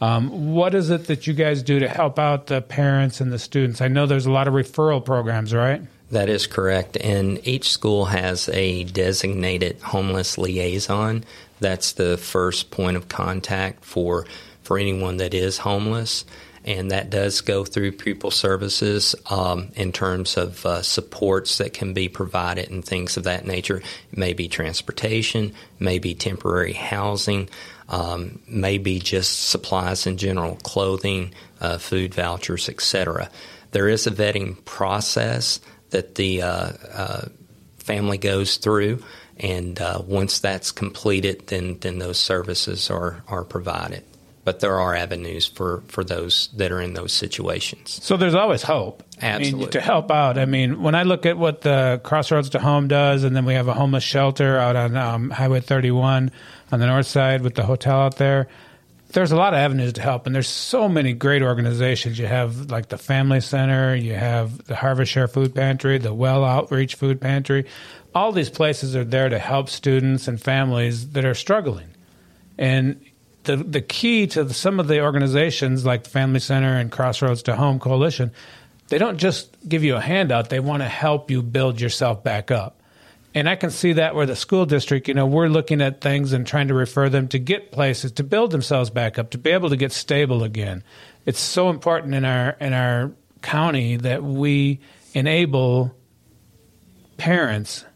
[0.00, 3.40] Um, what is it that you guys do to help out the parents and the
[3.40, 3.80] students?
[3.80, 5.82] I know there's a lot of referral programs, right?
[6.12, 6.96] That is correct.
[6.98, 11.24] And each school has a designated homeless liaison.
[11.58, 14.26] That's the first point of contact for,
[14.62, 16.24] for anyone that is homeless
[16.68, 21.94] and that does go through pupil services um, in terms of uh, supports that can
[21.94, 23.78] be provided and things of that nature.
[24.12, 27.48] It may be transportation, maybe temporary housing,
[27.88, 33.30] um, maybe just supplies in general, clothing, uh, food vouchers, etc.
[33.70, 37.28] There is a vetting process that the uh, uh
[37.78, 39.02] family goes through.
[39.38, 44.04] And uh, once that's completed, then, then those services are, are provided
[44.48, 48.00] but there are avenues for, for those that are in those situations.
[48.02, 49.02] So there's always hope.
[49.20, 49.50] Absolutely.
[49.50, 50.38] I mean, to help out.
[50.38, 53.52] I mean, when I look at what the Crossroads to Home does, and then we
[53.52, 56.30] have a homeless shelter out on um, Highway 31
[56.72, 58.48] on the north side with the hotel out there,
[59.08, 60.24] there's a lot of avenues to help.
[60.24, 62.18] And there's so many great organizations.
[62.18, 66.42] You have like the Family Center, you have the Harvest Share Food Pantry, the Well
[66.42, 67.66] Outreach Food Pantry.
[68.14, 71.88] All these places are there to help students and families that are struggling.
[72.56, 72.98] And
[73.48, 77.56] the the key to some of the organizations like the Family Center and Crossroads to
[77.56, 78.30] Home Coalition,
[78.88, 82.50] they don't just give you a handout; they want to help you build yourself back
[82.50, 82.80] up.
[83.34, 86.32] And I can see that where the school district, you know, we're looking at things
[86.32, 89.50] and trying to refer them to get places to build themselves back up, to be
[89.50, 90.82] able to get stable again.
[91.24, 94.80] It's so important in our in our county that we
[95.14, 95.94] enable
[97.16, 97.86] parents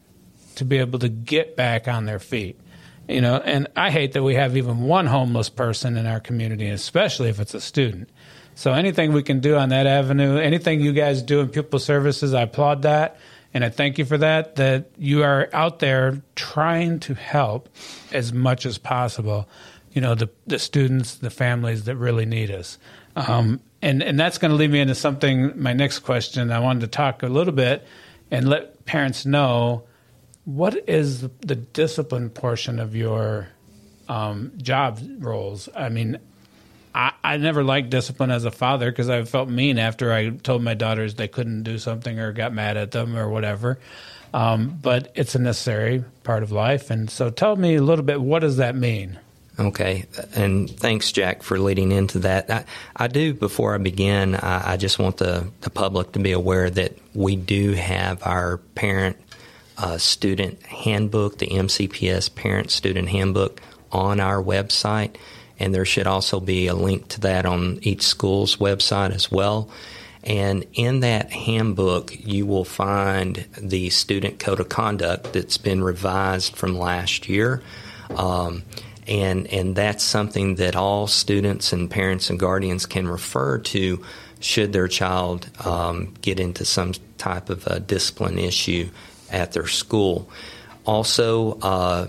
[0.54, 2.58] to be able to get back on their feet
[3.08, 6.68] you know and i hate that we have even one homeless person in our community
[6.68, 8.08] especially if it's a student.
[8.54, 12.34] So anything we can do on that avenue anything you guys do in pupil services
[12.34, 13.18] i applaud that.
[13.54, 17.68] And i thank you for that that you are out there trying to help
[18.12, 19.48] as much as possible
[19.92, 22.78] you know the, the students the families that really need us.
[23.14, 26.50] Um, and and that's going to lead me into something my next question.
[26.50, 27.86] I wanted to talk a little bit
[28.30, 29.84] and let parents know
[30.44, 33.48] what is the discipline portion of your
[34.08, 35.68] um, job roles?
[35.74, 36.18] I mean,
[36.94, 40.62] I, I never liked discipline as a father because I felt mean after I told
[40.62, 43.78] my daughters they couldn't do something or got mad at them or whatever.
[44.34, 46.90] Um, but it's a necessary part of life.
[46.90, 49.18] And so tell me a little bit what does that mean?
[49.58, 52.50] Okay, and thanks, Jack, for leading into that.
[52.50, 52.64] I,
[52.96, 56.70] I do, before I begin, I, I just want the, the public to be aware
[56.70, 59.18] that we do have our parent
[59.78, 63.60] uh, student handbook, the MCPS Parent Student Handbook,
[63.90, 65.16] on our website,
[65.58, 69.68] and there should also be a link to that on each school's website as well.
[70.24, 76.56] And in that handbook, you will find the student code of conduct that's been revised
[76.56, 77.62] from last year.
[78.10, 78.62] Um,
[79.06, 84.04] and, and that's something that all students and parents and guardians can refer to
[84.38, 88.88] should their child um, get into some type of a discipline issue
[89.32, 90.28] at their school.
[90.84, 92.06] Also, uh,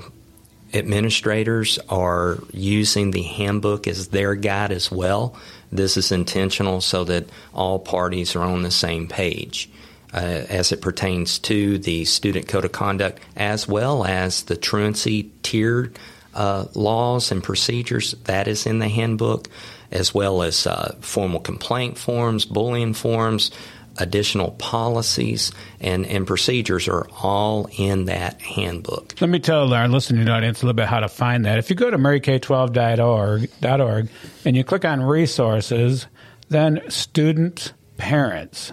[0.74, 5.36] administrators are using the handbook as their guide as well.
[5.72, 9.70] This is intentional so that all parties are on the same page.
[10.14, 15.32] Uh, as it pertains to the student code of conduct, as well as the truancy
[15.42, 15.98] tiered
[16.36, 18.12] uh, laws and procedures.
[18.26, 19.48] That is in the handbook,
[19.92, 23.50] as well as uh, formal complaint forms, bullying forms,
[23.98, 29.20] additional policies and, and procedures are all in that handbook.
[29.22, 31.60] Let me tell our listening audience a little bit how to find that.
[31.60, 34.10] If you go to mauryk12.org
[34.46, 36.08] and you click on resources,
[36.50, 38.72] then student parents.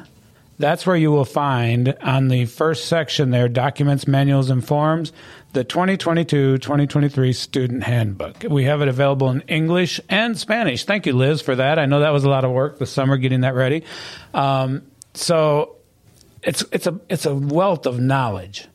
[0.58, 5.10] That's where you will find on the first section there documents, manuals, and forms
[5.52, 8.44] the 2022 2023 student handbook.
[8.48, 10.84] We have it available in English and Spanish.
[10.84, 11.78] Thank you, Liz, for that.
[11.78, 13.84] I know that was a lot of work this summer getting that ready.
[14.34, 14.82] Um,
[15.14, 15.76] so
[16.42, 18.68] it's it's a it's a wealth of knowledge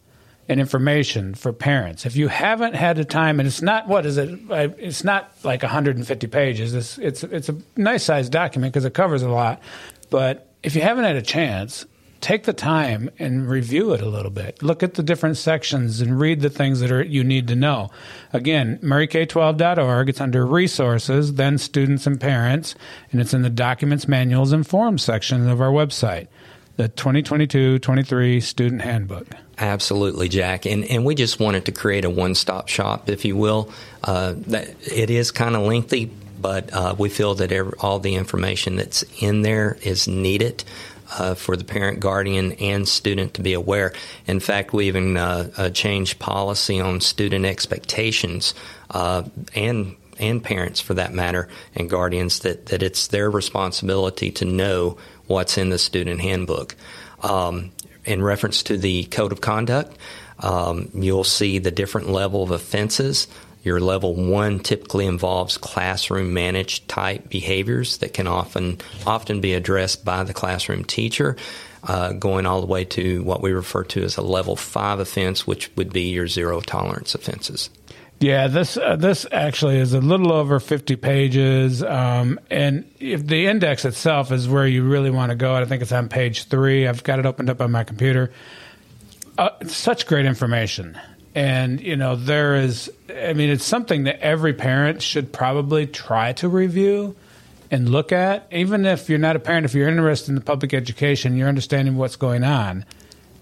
[0.47, 2.05] and information for parents.
[2.05, 4.39] If you haven't had the time, and it's not what is it?
[4.49, 6.73] It's not like 150 pages.
[6.73, 9.61] It's it's it's a nice sized document because it covers a lot.
[10.09, 11.85] But if you haven't had a chance,
[12.25, 14.63] take the time and review it a little bit.
[14.63, 17.91] Look at the different sections and read the things that are you need to know.
[18.33, 20.09] Again, mauryk12.org.
[20.09, 22.73] It's under resources, then students and parents,
[23.11, 26.27] and it's in the documents, manuals, and forms section of our website.
[26.77, 29.27] The 2022-23 student handbook.
[29.59, 30.65] Absolutely, Jack.
[30.65, 33.71] And and we just wanted to create a one-stop shop, if you will.
[34.03, 36.05] Uh, that it is kind of lengthy,
[36.41, 40.63] but uh, we feel that every, all the information that's in there is needed
[41.11, 43.93] uh, for the parent, guardian, and student to be aware.
[44.27, 48.53] In fact, we even uh, uh, changed policy on student expectations
[48.91, 54.45] uh, and and parents, for that matter, and guardians that that it's their responsibility to
[54.45, 54.97] know
[55.27, 56.75] what's in the student handbook.
[57.21, 57.71] Um,
[58.05, 59.97] in reference to the code of conduct,
[60.39, 63.27] um, you'll see the different level of offenses
[63.65, 70.05] your level one typically involves classroom managed type behaviors that can often often be addressed
[70.05, 71.35] by the classroom teacher,
[71.83, 75.47] uh, going all the way to what we refer to as a level five offense,
[75.47, 77.71] which would be your zero tolerance offenses.
[78.19, 83.47] Yeah, this uh, this actually is a little over 50 pages, um, and if the
[83.47, 86.87] index itself is where you really want to go, I think it's on page three.
[86.87, 88.31] I've got it opened up on my computer.
[89.37, 90.97] Uh, such great information
[91.35, 96.31] and you know there is i mean it's something that every parent should probably try
[96.33, 97.15] to review
[97.71, 98.47] and look at.
[98.51, 101.97] Even if you're not a parent if you're interested in the public education you're understanding
[101.97, 102.85] what's going on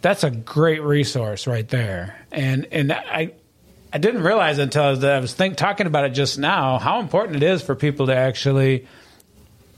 [0.02, 2.20] that's a great resource right there.
[2.32, 3.32] And and i
[3.94, 7.44] i didn't realize until i was think, talking about it just now how important it
[7.44, 8.88] is for people to actually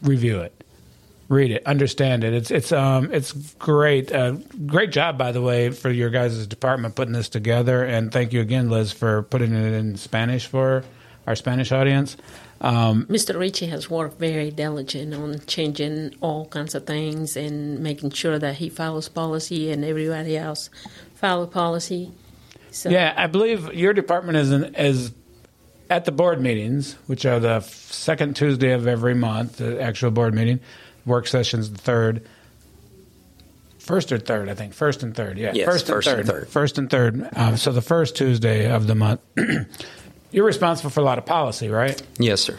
[0.02, 0.65] review it
[1.28, 2.34] read it, understand it.
[2.34, 4.12] It's it's um it's great.
[4.12, 4.34] Uh,
[4.66, 7.84] great job, by the way, for your guys' department putting this together.
[7.84, 10.84] And thank you again, Liz, for putting it in Spanish for
[11.28, 12.18] our Spanish audience.
[12.62, 13.38] Um, Mr.
[13.38, 18.56] Ritchie has worked very diligent on changing all kinds of things and making sure that
[18.56, 20.70] he follows policy and everybody else
[21.16, 22.12] follow policy.
[22.72, 22.90] So.
[22.90, 25.12] Yeah, I believe your department is in, is
[25.90, 30.34] at the board meetings, which are the second Tuesday of every month, the actual board
[30.34, 30.60] meeting
[31.06, 32.26] work sessions the third.
[33.80, 34.74] First or third, I think.
[34.74, 35.52] First and third, yeah.
[35.54, 36.20] Yes, first, first and, third.
[36.20, 36.50] and third.
[36.50, 37.30] First and third.
[37.36, 39.22] Um, so the first Tuesday of the month.
[40.32, 42.02] You're responsible for a lot of policy, right?
[42.18, 42.58] Yes, sir.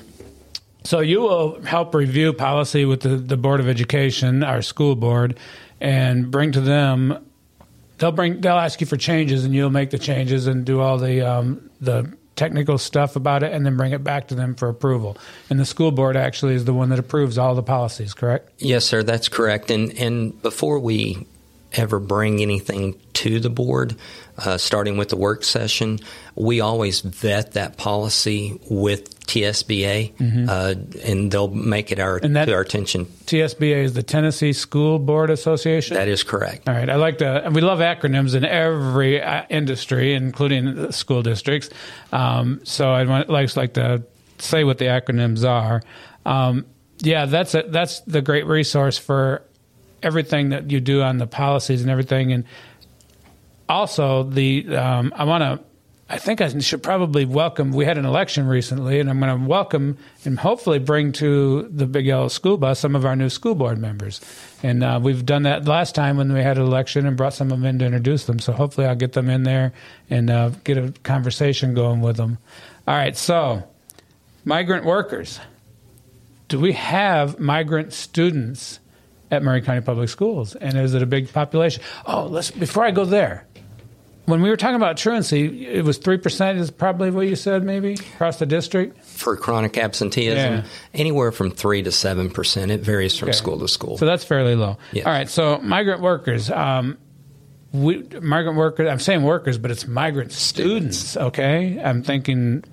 [0.84, 5.36] So you will help review policy with the, the Board of Education, our school board,
[5.80, 7.26] and bring to them.
[7.98, 8.40] They'll bring.
[8.40, 11.70] They'll ask you for changes, and you'll make the changes and do all the um,
[11.80, 15.16] the technical stuff about it and then bring it back to them for approval.
[15.50, 18.50] And the school board actually is the one that approves all the policies, correct?
[18.58, 19.70] Yes, sir, that's correct.
[19.70, 21.26] And and before we
[21.72, 23.96] ever bring anything to the board,
[24.38, 25.98] uh, starting with the work session,
[26.34, 30.48] we always vet that policy with TSBA, mm-hmm.
[30.48, 33.06] uh, and they'll make it our that, to our attention.
[33.24, 35.96] TSBA is the Tennessee School Board Association.
[35.96, 36.68] That is correct.
[36.68, 37.44] All right, I like to.
[37.44, 41.70] And we love acronyms in every uh, industry, including school districts.
[42.12, 44.04] Um, so I'd want, like like to
[44.38, 45.82] say what the acronyms are.
[46.24, 46.66] Um,
[46.98, 49.42] yeah, that's a, that's the great resource for
[50.02, 52.32] everything that you do on the policies and everything.
[52.32, 52.44] And
[53.68, 55.64] also, the um, I want to
[56.08, 57.72] I think I should probably welcome.
[57.72, 61.84] We had an election recently, and I'm going to welcome and hopefully bring to the
[61.84, 64.20] Big Yellow School Bus some of our new school board members.
[64.62, 67.50] And uh, we've done that last time when we had an election and brought some
[67.50, 68.38] of them in to introduce them.
[68.38, 69.72] So hopefully I'll get them in there
[70.08, 72.38] and uh, get a conversation going with them.
[72.86, 73.64] All right, so
[74.44, 75.40] migrant workers.
[76.46, 78.78] Do we have migrant students
[79.30, 80.54] at Maury County Public Schools?
[80.54, 81.82] And is it a big population?
[82.06, 83.46] Oh, let's before I go there
[84.26, 87.62] when we were talking about truancy, it was three percent is probably what you said,
[87.64, 90.54] maybe across the district for chronic absenteeism.
[90.54, 90.64] Yeah.
[90.92, 92.70] Anywhere from three to seven percent.
[92.70, 93.36] It varies from okay.
[93.36, 93.96] school to school.
[93.96, 94.78] So that's fairly low.
[94.92, 95.06] Yes.
[95.06, 95.28] All right.
[95.28, 96.50] So migrant workers.
[96.50, 96.98] Um,
[97.72, 98.88] we, migrant workers.
[98.88, 100.98] I'm saying workers, but it's migrant students.
[100.98, 101.28] students.
[101.28, 101.80] Okay.
[101.80, 102.64] I'm thinking,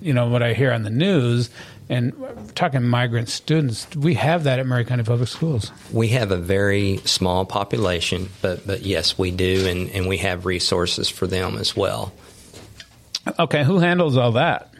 [0.00, 1.50] you know, what I hear on the news
[1.90, 2.14] and
[2.54, 5.72] talking migrant students, we have that at Maury County Public Schools.
[5.92, 10.46] We have a very small population, but but yes, we do, and, and we have
[10.46, 12.12] resources for them as well.
[13.38, 14.72] Okay, who handles all that?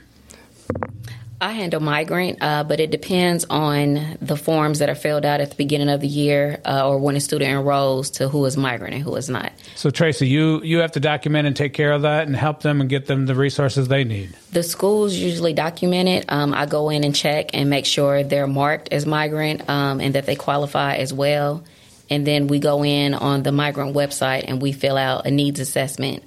[1.42, 5.48] I handle migrant, uh, but it depends on the forms that are filled out at
[5.48, 8.92] the beginning of the year uh, or when a student enrolls to who is migrant
[8.92, 9.50] and who is not.
[9.74, 12.82] So, Tracy, you, you have to document and take care of that and help them
[12.82, 14.36] and get them the resources they need.
[14.52, 16.26] The schools usually document it.
[16.30, 20.14] Um, I go in and check and make sure they're marked as migrant um, and
[20.16, 21.64] that they qualify as well.
[22.10, 25.58] And then we go in on the migrant website and we fill out a needs
[25.58, 26.22] assessment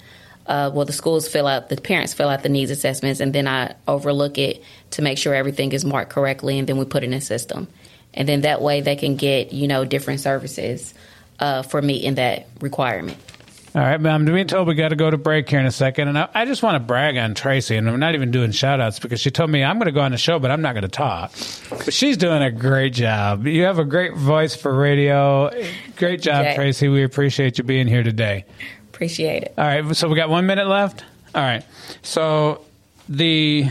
[0.46, 3.48] uh, well, the schools fill out, the parents fill out the needs assessments, and then
[3.48, 7.08] I overlook it to make sure everything is marked correctly, and then we put it
[7.08, 7.68] in a system.
[8.14, 10.94] And then that way they can get, you know, different services
[11.40, 13.18] uh, for meeting that requirement.
[13.76, 15.72] All right, but I'm being told we got to go to break here in a
[15.72, 16.08] second.
[16.08, 18.80] And I, I just want to brag on Tracy, and I'm not even doing shout
[18.80, 20.74] outs because she told me I'm going to go on the show, but I'm not
[20.74, 21.32] going to talk.
[21.70, 23.48] But she's doing a great job.
[23.48, 25.50] You have a great voice for radio.
[25.96, 26.56] Great job, okay.
[26.56, 26.88] Tracy.
[26.88, 28.46] We appreciate you being here today.
[28.94, 29.54] Appreciate it.
[29.58, 29.96] All right.
[29.96, 31.04] So we got one minute left.
[31.34, 31.66] All right.
[32.04, 32.64] So
[33.10, 33.66] the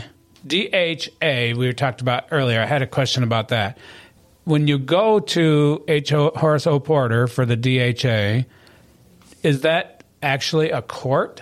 [0.45, 2.61] DHA we talked about earlier.
[2.61, 3.77] I had a question about that.
[4.43, 6.09] When you go to H.
[6.09, 6.79] Horace O.
[6.81, 8.45] Porter for the DHA,
[9.41, 11.41] is that actually a court?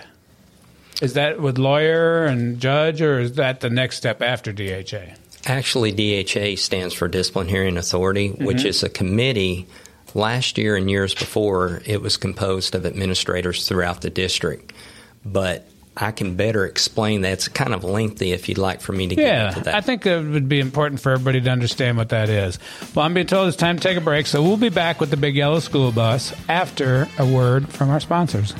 [1.00, 5.16] Is that with lawyer and judge, or is that the next step after DHA?
[5.46, 8.44] Actually, DHA stands for Discipline Hearing Authority, mm-hmm.
[8.44, 9.66] which is a committee
[10.14, 14.72] Last year and years before, it was composed of administrators throughout the district.
[15.24, 17.32] But I can better explain that.
[17.32, 19.74] It's kind of lengthy if you'd like for me to get yeah, into that.
[19.74, 22.58] I think it would be important for everybody to understand what that is.
[22.94, 25.10] Well, I'm being told it's time to take a break, so we'll be back with
[25.10, 28.54] the Big Yellow School Bus after a word from our sponsors.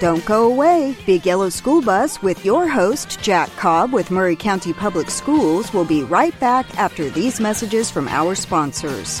[0.00, 0.96] Don't go away.
[1.06, 5.84] Big Yellow School Bus with your host, Jack Cobb with Maury County Public Schools, will
[5.84, 9.20] be right back after these messages from our sponsors.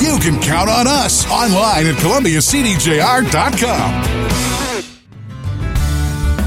[0.00, 4.25] you can count on us online at ColumbiaCDJR.com.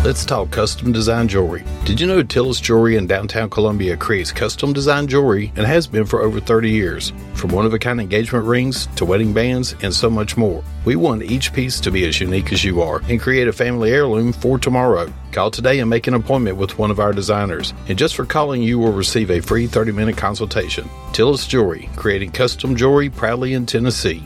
[0.01, 1.65] Let's talk custom design jewelry.
[1.83, 6.05] Did you know Tillis Jewelry in downtown Columbia creates custom design jewelry and has been
[6.05, 7.11] for over 30 years?
[7.33, 10.63] From one of a kind engagement rings to wedding bands and so much more.
[10.85, 13.91] We want each piece to be as unique as you are and create a family
[13.91, 15.11] heirloom for tomorrow.
[15.33, 17.73] Call today and make an appointment with one of our designers.
[17.89, 20.87] And just for calling, you will receive a free 30 minute consultation.
[21.11, 24.25] Tillis Jewelry, creating custom jewelry proudly in Tennessee.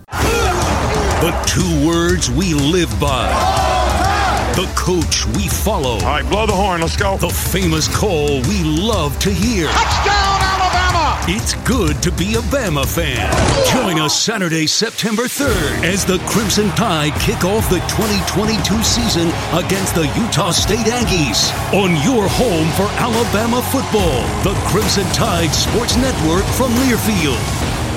[0.11, 3.29] The two words we live by.
[4.55, 5.93] The coach we follow.
[5.93, 6.81] All right, blow the horn.
[6.81, 7.17] Let's go.
[7.17, 9.67] The famous call we love to hear.
[9.67, 11.17] Touchdown, Alabama!
[11.27, 13.31] It's good to be a Bama fan.
[13.71, 19.95] Join us Saturday, September 3rd as the Crimson Tide kick off the 2022 season against
[19.95, 24.21] the Utah State Aggies on your home for Alabama football.
[24.43, 27.90] The Crimson Tide Sports Network from Learfield.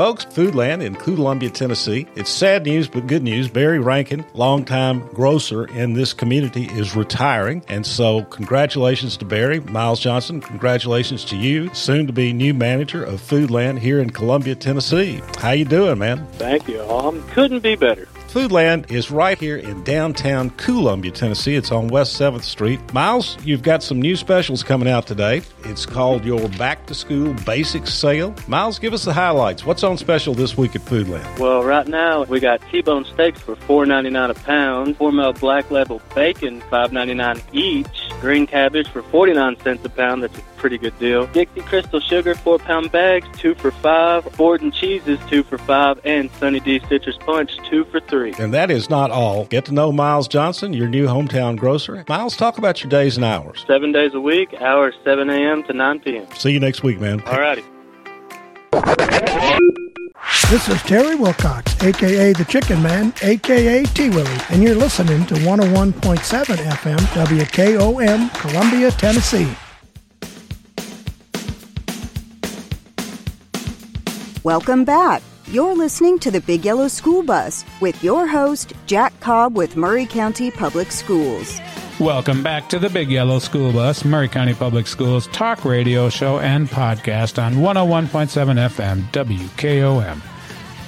[0.00, 2.06] Folks, Foodland in Columbia, Tennessee.
[2.16, 3.50] It's sad news, but good news.
[3.50, 7.62] Barry Rankin, longtime grocer in this community, is retiring.
[7.68, 9.60] And so, congratulations to Barry.
[9.60, 14.54] Miles Johnson, congratulations to you, soon to be new manager of Foodland here in Columbia,
[14.54, 15.20] Tennessee.
[15.36, 16.26] How you doing, man?
[16.32, 16.80] Thank you.
[16.84, 18.08] Um, couldn't be better.
[18.30, 21.56] Foodland is right here in downtown Columbia, Tennessee.
[21.56, 22.78] It's on West 7th Street.
[22.94, 25.42] Miles, you've got some new specials coming out today.
[25.64, 28.32] It's called your Back to School Basics Sale.
[28.46, 29.66] Miles, give us the highlights.
[29.66, 31.40] What's on special this week at Foodland?
[31.40, 35.68] Well, right now we got T-bone steaks for four ninety nine a pound, Hormel Black
[35.72, 40.22] Label bacon five ninety nine each, green cabbage for forty nine cents a pound.
[40.22, 41.26] That's a pretty good deal.
[41.26, 44.24] Dixie Crystal Sugar four pound bags, two for five.
[44.36, 48.34] Borden cheeses two for five, and Sunny D Citrus Punch two for three.
[48.42, 49.46] And that is not all.
[49.46, 52.04] Get to know Miles Johnson, your new hometown grocer.
[52.08, 53.64] Miles, talk about your days and hours.
[53.66, 55.62] Seven days a week, hours 7 a.m.
[55.64, 56.26] to 9 p.m.
[56.36, 57.20] See you next week, man.
[57.22, 57.64] All righty.
[60.50, 65.34] This is Terry Wilcox, aka the Chicken Man, aka T Willie, and you're listening to
[65.34, 65.92] 101.7
[66.56, 69.48] FM WKOM, Columbia, Tennessee.
[74.42, 75.22] Welcome back.
[75.50, 80.06] You're listening to the Big Yellow School Bus with your host, Jack Cobb with Maury
[80.06, 81.58] County Public Schools.
[81.98, 86.38] Welcome back to the Big Yellow School Bus, Maury County Public Schools talk radio show
[86.38, 90.22] and podcast on 101.7 FM WKOM.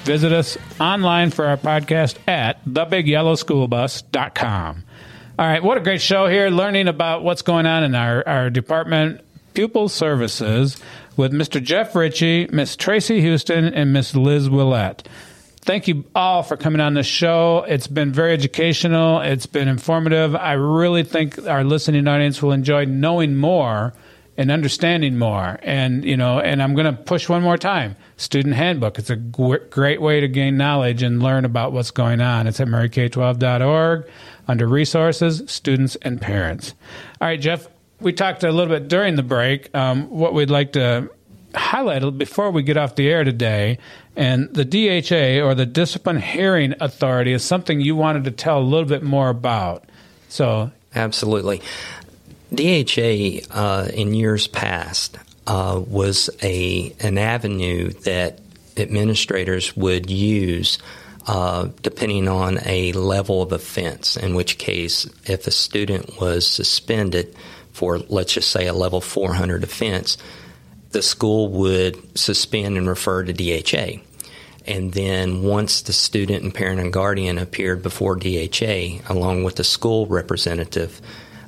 [0.05, 4.85] Visit us online for our podcast at thebigyellowschoolbus.com.
[5.41, 8.49] All right, what a great show here, learning about what's going on in our, our
[8.49, 9.23] department,
[9.55, 10.81] pupil services,
[11.17, 11.63] with Mr.
[11.63, 15.09] Jeff Ritchie, Miss Tracy Houston, and Miss Liz Willett.
[15.65, 17.65] Thank you all for coming on the show.
[17.69, 19.21] It's been very educational.
[19.21, 20.35] It's been informative.
[20.35, 23.95] I really think our listening audience will enjoy knowing more
[24.37, 25.59] and understanding more.
[25.63, 28.99] And you know, and I'm going to push one more time: student handbook.
[28.99, 32.47] It's a g- great way to gain knowledge and learn about what's going on.
[32.47, 34.09] It's at mauryk12.org
[34.49, 36.75] under resources, students, and parents.
[37.21, 37.69] All right, Jeff.
[38.03, 39.75] We talked a little bit during the break.
[39.75, 41.11] Um, what we'd like to
[41.55, 43.79] highlight before we get off the air today,
[44.17, 48.65] and the DHA or the Discipline Hearing Authority is something you wanted to tell a
[48.65, 49.85] little bit more about.
[50.29, 51.63] So, absolutely.
[52.55, 58.41] DHA uh, in years past uh, was a an avenue that
[58.77, 60.79] administrators would use
[61.27, 64.17] uh, depending on a level of offense.
[64.17, 67.35] In which case, if a student was suspended
[67.73, 70.19] for, let's just say, a level 400 offense,
[70.91, 74.01] the school would suspend and refer to DHA.
[74.67, 79.65] And then once the student and parent and guardian appeared before DHA, along with the
[79.65, 81.01] school representative,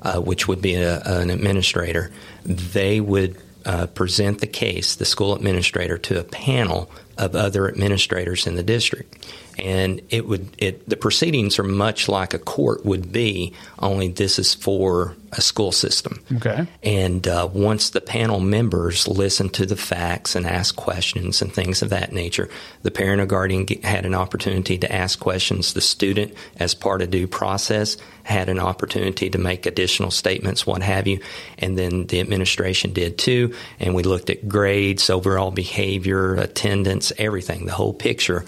[0.02, 2.10] uh, which would be a, an administrator,
[2.44, 8.46] they would uh, present the case, the school administrator, to a panel of other administrators
[8.46, 9.26] in the district.
[9.58, 14.38] And it would it the proceedings are much like a court would be, only this
[14.38, 16.22] is for a school system.
[16.36, 16.66] Okay.
[16.82, 21.82] And uh, once the panel members listen to the facts and ask questions and things
[21.82, 22.48] of that nature,
[22.82, 25.74] the parent or guardian had an opportunity to ask questions.
[25.74, 30.82] The student, as part of due process, had an opportunity to make additional statements, what
[30.82, 31.20] have you.
[31.58, 33.54] And then the administration did too.
[33.78, 38.44] And we looked at grades, overall behavior, attendance, everything, the whole picture.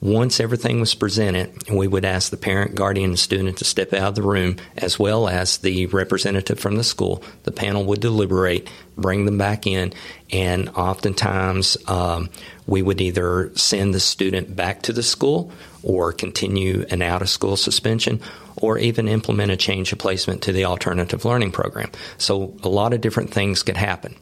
[0.00, 4.08] Once everything was presented, we would ask the parent, guardian, and student to step out
[4.08, 7.22] of the room, as well as the representative from the school.
[7.44, 8.68] The panel would deliberate,
[8.98, 9.94] bring them back in,
[10.30, 12.28] and oftentimes um,
[12.66, 15.50] we would either send the student back to the school
[15.82, 18.20] or continue an out of school suspension
[18.56, 21.90] or even implement a change of placement to the alternative learning program.
[22.18, 24.16] So a lot of different things could happen.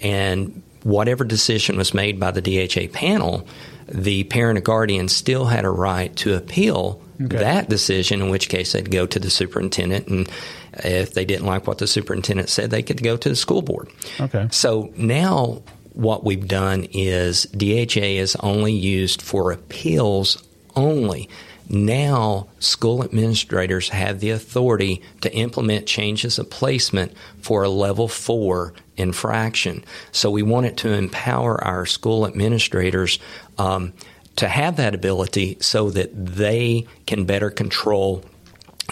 [0.00, 3.46] And whatever decision was made by the DHA panel,
[3.88, 7.38] the parent or guardian still had a right to appeal okay.
[7.38, 10.06] that decision, in which case they'd go to the superintendent.
[10.06, 10.30] And
[10.74, 13.88] if they didn't like what the superintendent said, they could go to the school board.
[14.20, 14.46] Okay.
[14.52, 15.62] So now
[15.92, 20.40] what we've done is DHA is only used for appeals
[20.76, 21.28] only.
[21.68, 28.72] Now, school administrators have the authority to implement changes of placement for a level four
[28.96, 29.84] infraction.
[30.12, 33.18] So, we wanted to empower our school administrators
[33.58, 33.92] um,
[34.36, 38.24] to have that ability so that they can better control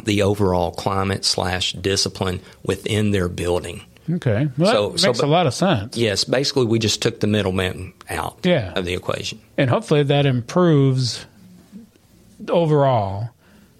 [0.03, 3.83] the overall climate slash discipline within their building.
[4.11, 5.97] Okay, well, so, that makes so, a lot of sense.
[5.97, 8.72] Yes, basically, we just took the middleman out yeah.
[8.75, 11.25] of the equation, and hopefully that improves
[12.49, 13.30] overall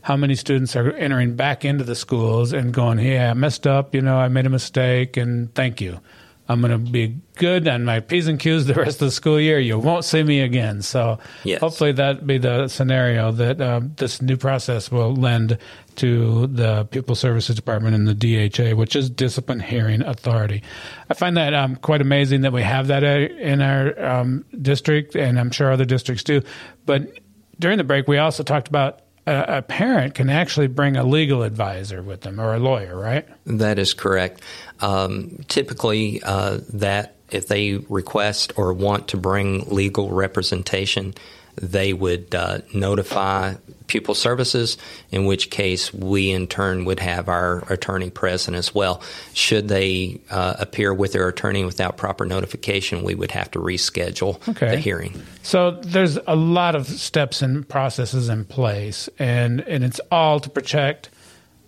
[0.03, 3.95] how many students are entering back into the schools and going, "Hey, I messed up.
[3.95, 6.01] You know, I made a mistake, and thank you."
[6.47, 9.41] I'm going to be good on my P's and Q's the rest of the school
[9.41, 9.59] year.
[9.59, 10.83] You won't see me again.
[10.83, 11.59] So Yes.
[11.61, 15.57] hopefully that be the scenario that um, this new process will lend
[15.97, 18.13] to the Pupil Services Department and the
[18.51, 20.63] DHA, which is Discipline Hearing Authority.
[21.09, 25.17] I find that um, quite amazing that we have that uh, in our um, district,
[25.17, 26.43] and I'm sure other districts do.
[26.85, 27.09] But
[27.59, 31.43] during the break, we also talked about a, a parent can actually bring a legal
[31.43, 33.27] advisor with them or a lawyer, right?
[33.47, 34.43] That is correct.
[34.81, 41.15] Um, typically, uh, that if they request or want to bring legal representation,
[41.57, 43.55] they would uh, notify
[43.87, 44.79] pupil services,
[45.11, 49.03] in which case we in turn would have our attorney present as well.
[49.35, 54.47] Should they uh, appear with their attorney without proper notification, we would have to reschedule
[54.49, 54.71] Okay.
[54.71, 55.23] the hearing.
[55.43, 60.49] So there's a lot of steps and processes in place, and and it's all to
[60.51, 61.11] protect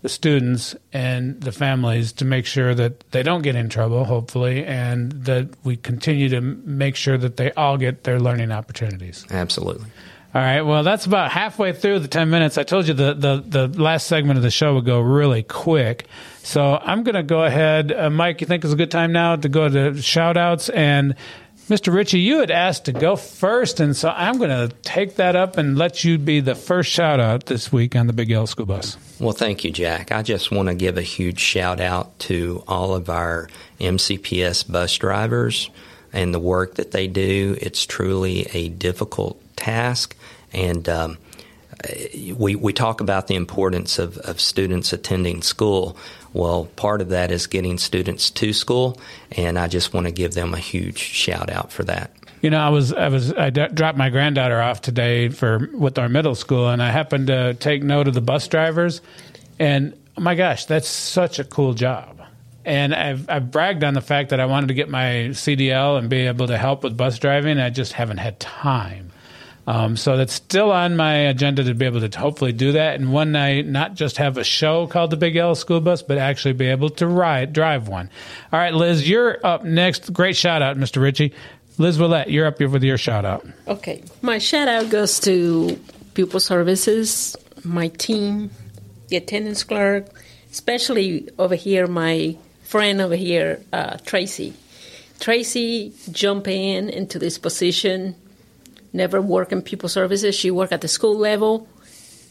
[0.02, 4.64] the students and the families to make sure that they don't get in trouble, hopefully,
[4.64, 9.24] and that we continue to make sure that they all get their learning opportunities.
[9.30, 9.86] Absolutely.
[10.34, 10.60] All right.
[10.60, 12.58] Well, that's about halfway through the 10 minutes.
[12.58, 16.08] I told you the, the, the last segment of the show would go really quick.
[16.42, 17.90] So I'm going to go ahead.
[17.90, 20.68] Uh, Mike, you think it's a good time now to go to shout outs?
[20.68, 21.14] And
[21.68, 21.92] Mr.
[21.92, 23.80] Ritchie, you had asked to go first.
[23.80, 27.18] And so I'm going to take that up and let you be the first shout
[27.18, 28.96] out this week on the Big Yellow School Bus.
[29.18, 30.12] Well, thank you, Jack.
[30.12, 33.48] I just want to give a huge shout out to all of our
[33.80, 35.68] MCPS bus drivers
[36.12, 37.56] and the work that they do.
[37.60, 40.16] It's truly a difficult task,
[40.52, 41.18] and um,
[42.36, 45.96] we we talk about the importance of, of students attending school.
[46.32, 48.98] Well, part of that is getting students to school,
[49.32, 52.10] and I just want to give them a huge shout out for that.
[52.42, 55.98] You know, I was I was I d- dropped my granddaughter off today for with
[55.98, 59.00] our middle school, and I happened to take note of the bus drivers,
[59.58, 62.22] and oh my gosh, that's such a cool job.
[62.64, 66.10] And I've I've bragged on the fact that I wanted to get my CDL and
[66.10, 67.58] be able to help with bus driving.
[67.58, 69.05] I just haven't had time.
[69.66, 73.12] Um, so that's still on my agenda to be able to hopefully do that, and
[73.12, 76.52] one night not just have a show called the Big Yellow School Bus, but actually
[76.52, 78.08] be able to ride drive one.
[78.52, 80.12] All right, Liz, you're up next.
[80.12, 81.02] Great shout out, Mr.
[81.02, 81.32] Ritchie.
[81.78, 83.46] Liz Willette, you're up here with your shout out.
[83.68, 84.02] Okay.
[84.22, 85.78] My shout out goes to
[86.14, 88.50] Pupil Services, my team,
[89.08, 90.06] the attendance clerk,
[90.50, 94.54] especially over here, my friend over here, uh, Tracy.
[95.20, 98.14] Tracy jumped in into this position,
[98.96, 100.34] never worked in Pupil Services.
[100.34, 101.68] She worked at the school level.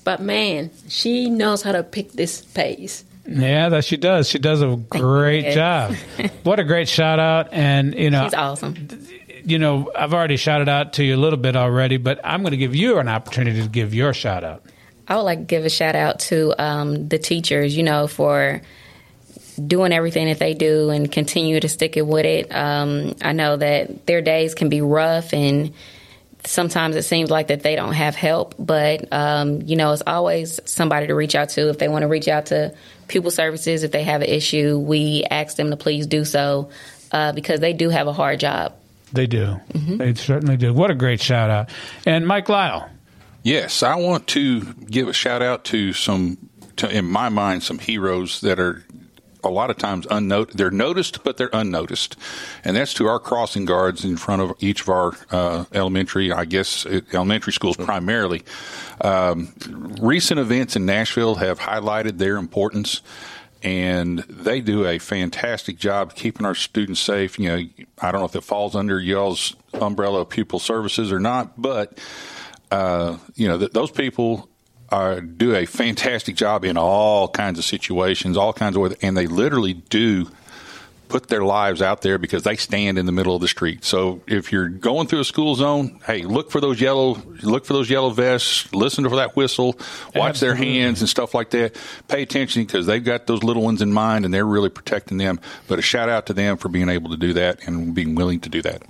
[0.04, 3.04] But man, she knows how to pick this pace.
[3.28, 4.30] Yeah, that she does.
[4.30, 5.96] She does a great job.
[6.44, 7.52] What a great shout out.
[7.54, 8.88] And, you know, She's awesome.
[9.44, 12.52] you know, I've already shouted out to you a little bit already, but I'm going
[12.52, 14.64] to give you an opportunity to give your shout out.
[15.08, 18.62] I would like to give a shout out to um, the teachers, you know, for
[19.66, 22.54] doing everything that they do and continue to stick it with it.
[22.54, 25.74] Um, I know that their days can be rough and
[26.48, 30.60] sometimes it seems like that they don't have help, but um, you know, it's always
[30.66, 32.74] somebody to reach out to if they want to reach out to
[33.08, 34.78] pupil services if they have an issue.
[34.78, 36.70] We ask them to please do so
[37.12, 38.74] uh, because they do have a hard job.
[39.14, 39.60] They do.
[39.98, 40.74] They certainly do.
[40.74, 41.70] What a great shout out.
[42.06, 42.90] And Mike Lyle.
[43.44, 46.38] Yes, I want to give a shout out to some,
[46.78, 48.84] to, in my mind, some heroes that are
[49.46, 50.58] a lot of times unnoticed.
[50.58, 52.18] They're noticed, but they're unnoticed,
[52.64, 56.46] and that's to our crossing guards in front of each of our uh, elementary, I
[56.46, 58.44] guess, uh, elementary schools primarily.
[59.02, 59.54] Um,
[60.02, 63.02] recent events in Nashville have highlighted their importance.
[63.64, 67.40] And they do a fantastic job keeping our students safe.
[67.40, 67.68] You know,
[68.00, 71.98] I don't know if it falls under y'all's umbrella of pupil services or not, but
[72.70, 74.50] uh, you know, th- those people
[74.96, 79.28] are, do a fantastic job in all kinds of situations, all kinds of and they
[79.28, 80.28] literally do
[81.08, 83.84] put their lives out there because they stand in the middle of the street.
[83.84, 87.74] So if you're going through a school zone, hey, look for those yellow, look for
[87.74, 89.80] those yellow vests, listen for that whistle,
[90.16, 91.78] watch their hands and stuff like that.
[92.08, 95.40] Pay attention because they've got those little ones in mind and they're really protecting them.
[95.68, 98.40] But a shout out to them for being able to do that and being willing
[98.42, 98.82] to do that.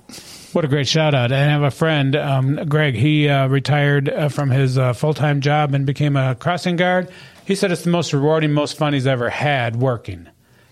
[0.55, 1.33] What a great shout out.
[1.33, 2.95] I have a friend, um, Greg.
[2.95, 7.09] He uh, retired uh, from his uh, full time job and became a crossing guard.
[7.43, 10.29] He said it's the most rewarding, most fun he's ever had working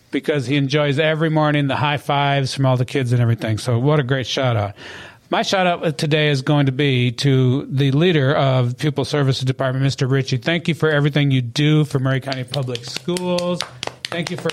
[0.09, 3.57] because he enjoys every morning the high fives from all the kids and everything.
[3.57, 4.75] So, what a great shout out.
[5.29, 9.85] My shout out today is going to be to the leader of Pupil Services Department,
[9.85, 10.09] Mr.
[10.09, 10.37] Ritchie.
[10.37, 13.59] Thank you for everything you do for Maury County Public Schools.
[14.05, 14.51] Thank you for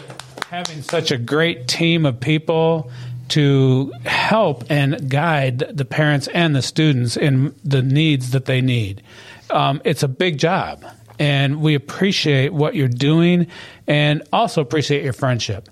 [0.50, 2.90] having such a great team of people
[3.30, 9.02] to help and guide the parents and the students in the needs that they need.
[9.50, 10.84] Um, it's a big job,
[11.18, 13.46] and we appreciate what you're doing,
[13.86, 15.68] and also appreciate your friendship.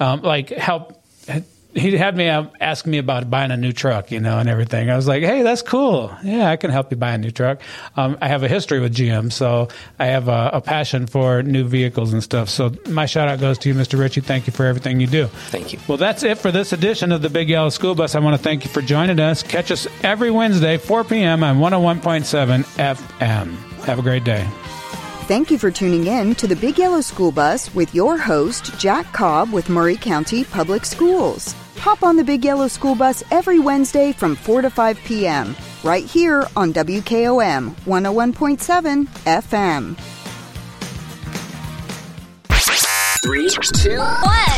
[0.00, 0.97] Um, like help,
[1.78, 4.90] he had me uh, ask me about buying a new truck, you know, and everything.
[4.90, 6.14] I was like, hey, that's cool.
[6.22, 7.60] Yeah, I can help you buy a new truck.
[7.96, 9.68] Um, I have a history with GM, so
[9.98, 12.48] I have a, a, passion for new vehicles and stuff.
[12.50, 13.98] So my shout out goes to you, Mr.
[13.98, 14.20] Ritchie.
[14.20, 15.26] Thank you for everything you do.
[15.26, 15.78] Thank you.
[15.88, 18.14] Well, that's it for this edition of the Big Yellow School Bus.
[18.14, 19.42] I want to thank you for joining us.
[19.42, 21.42] Catch us every Wednesday, 4 p.m.
[21.42, 23.56] on 101.7 FM.
[23.84, 24.46] Have a great day.
[25.28, 29.12] Thank you for tuning in to the Big Yellow School Bus with your host, Jack
[29.12, 31.54] Cobb with Maury County Public Schools.
[31.80, 35.56] Hop on the Big Yellow School Bus every Wednesday from 4 to 5 p.m.
[35.84, 39.96] right here on WKOM 101.7 FM.
[43.22, 44.57] Three, two, one.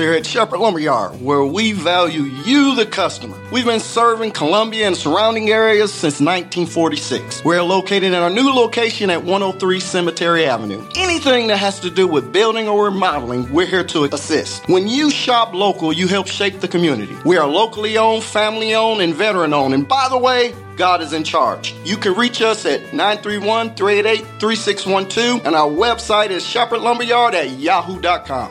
[0.00, 3.38] here at Shepherd Lumberyard, where we value you, the customer.
[3.52, 7.44] We've been serving Columbia and surrounding areas since 1946.
[7.44, 10.82] We're located in our new location at 103 Cemetery Avenue.
[10.96, 14.66] Anything that has to do with building or remodeling, we're here to assist.
[14.68, 17.16] When you shop local, you help shape the community.
[17.24, 19.74] We are locally owned, family owned, and veteran owned.
[19.74, 21.74] And by the way, God is in charge.
[21.84, 28.50] You can reach us at 931 388 3612, and our website is shepherdlumberyard at yahoo.com.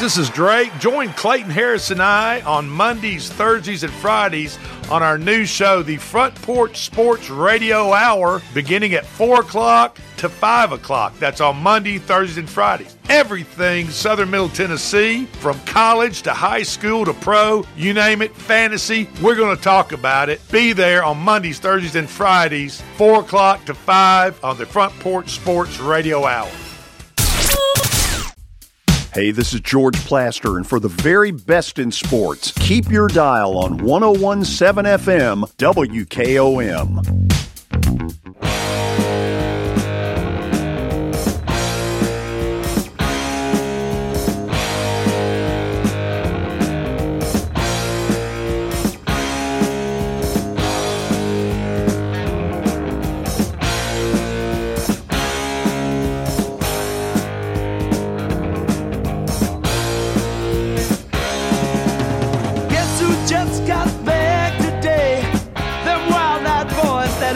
[0.00, 0.72] This is Drake.
[0.78, 4.58] Join Clayton Harris and I on Mondays, Thursdays, and Fridays
[4.90, 10.30] on our new show, the Front Porch Sports Radio Hour, beginning at 4 o'clock to
[10.30, 11.18] 5 o'clock.
[11.18, 12.96] That's on Monday, Thursdays, and Fridays.
[13.10, 19.06] Everything Southern Middle Tennessee, from college to high school to pro, you name it, fantasy,
[19.20, 20.40] we're going to talk about it.
[20.50, 25.28] Be there on Mondays, Thursdays, and Fridays, 4 o'clock to 5 on the Front Porch
[25.28, 26.48] Sports Radio Hour.
[29.12, 33.58] Hey, this is George Plaster, and for the very best in sports, keep your dial
[33.58, 37.39] on 1017 FM WKOM.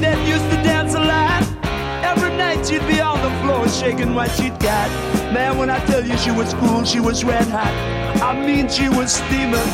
[0.00, 1.42] that used to dance a lot.
[2.04, 4.90] Every night she'd be on the floor shaking what she'd got.
[5.32, 7.72] Man, when I tell you she was cool, she was red hot.
[8.22, 9.70] I mean, she was steaming.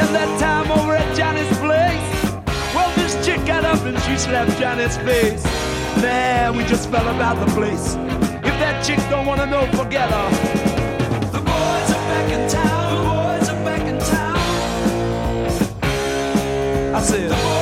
[0.00, 2.06] And that time over at Johnny's place,
[2.74, 5.44] well, this chick got up and she slapped Johnny's face.
[6.02, 7.94] Man, we just fell about the place.
[8.44, 10.30] If that chick don't wanna know, forget her.
[11.32, 12.94] The boys are back in town.
[12.94, 14.36] The boys are back in town.
[16.94, 17.55] I said.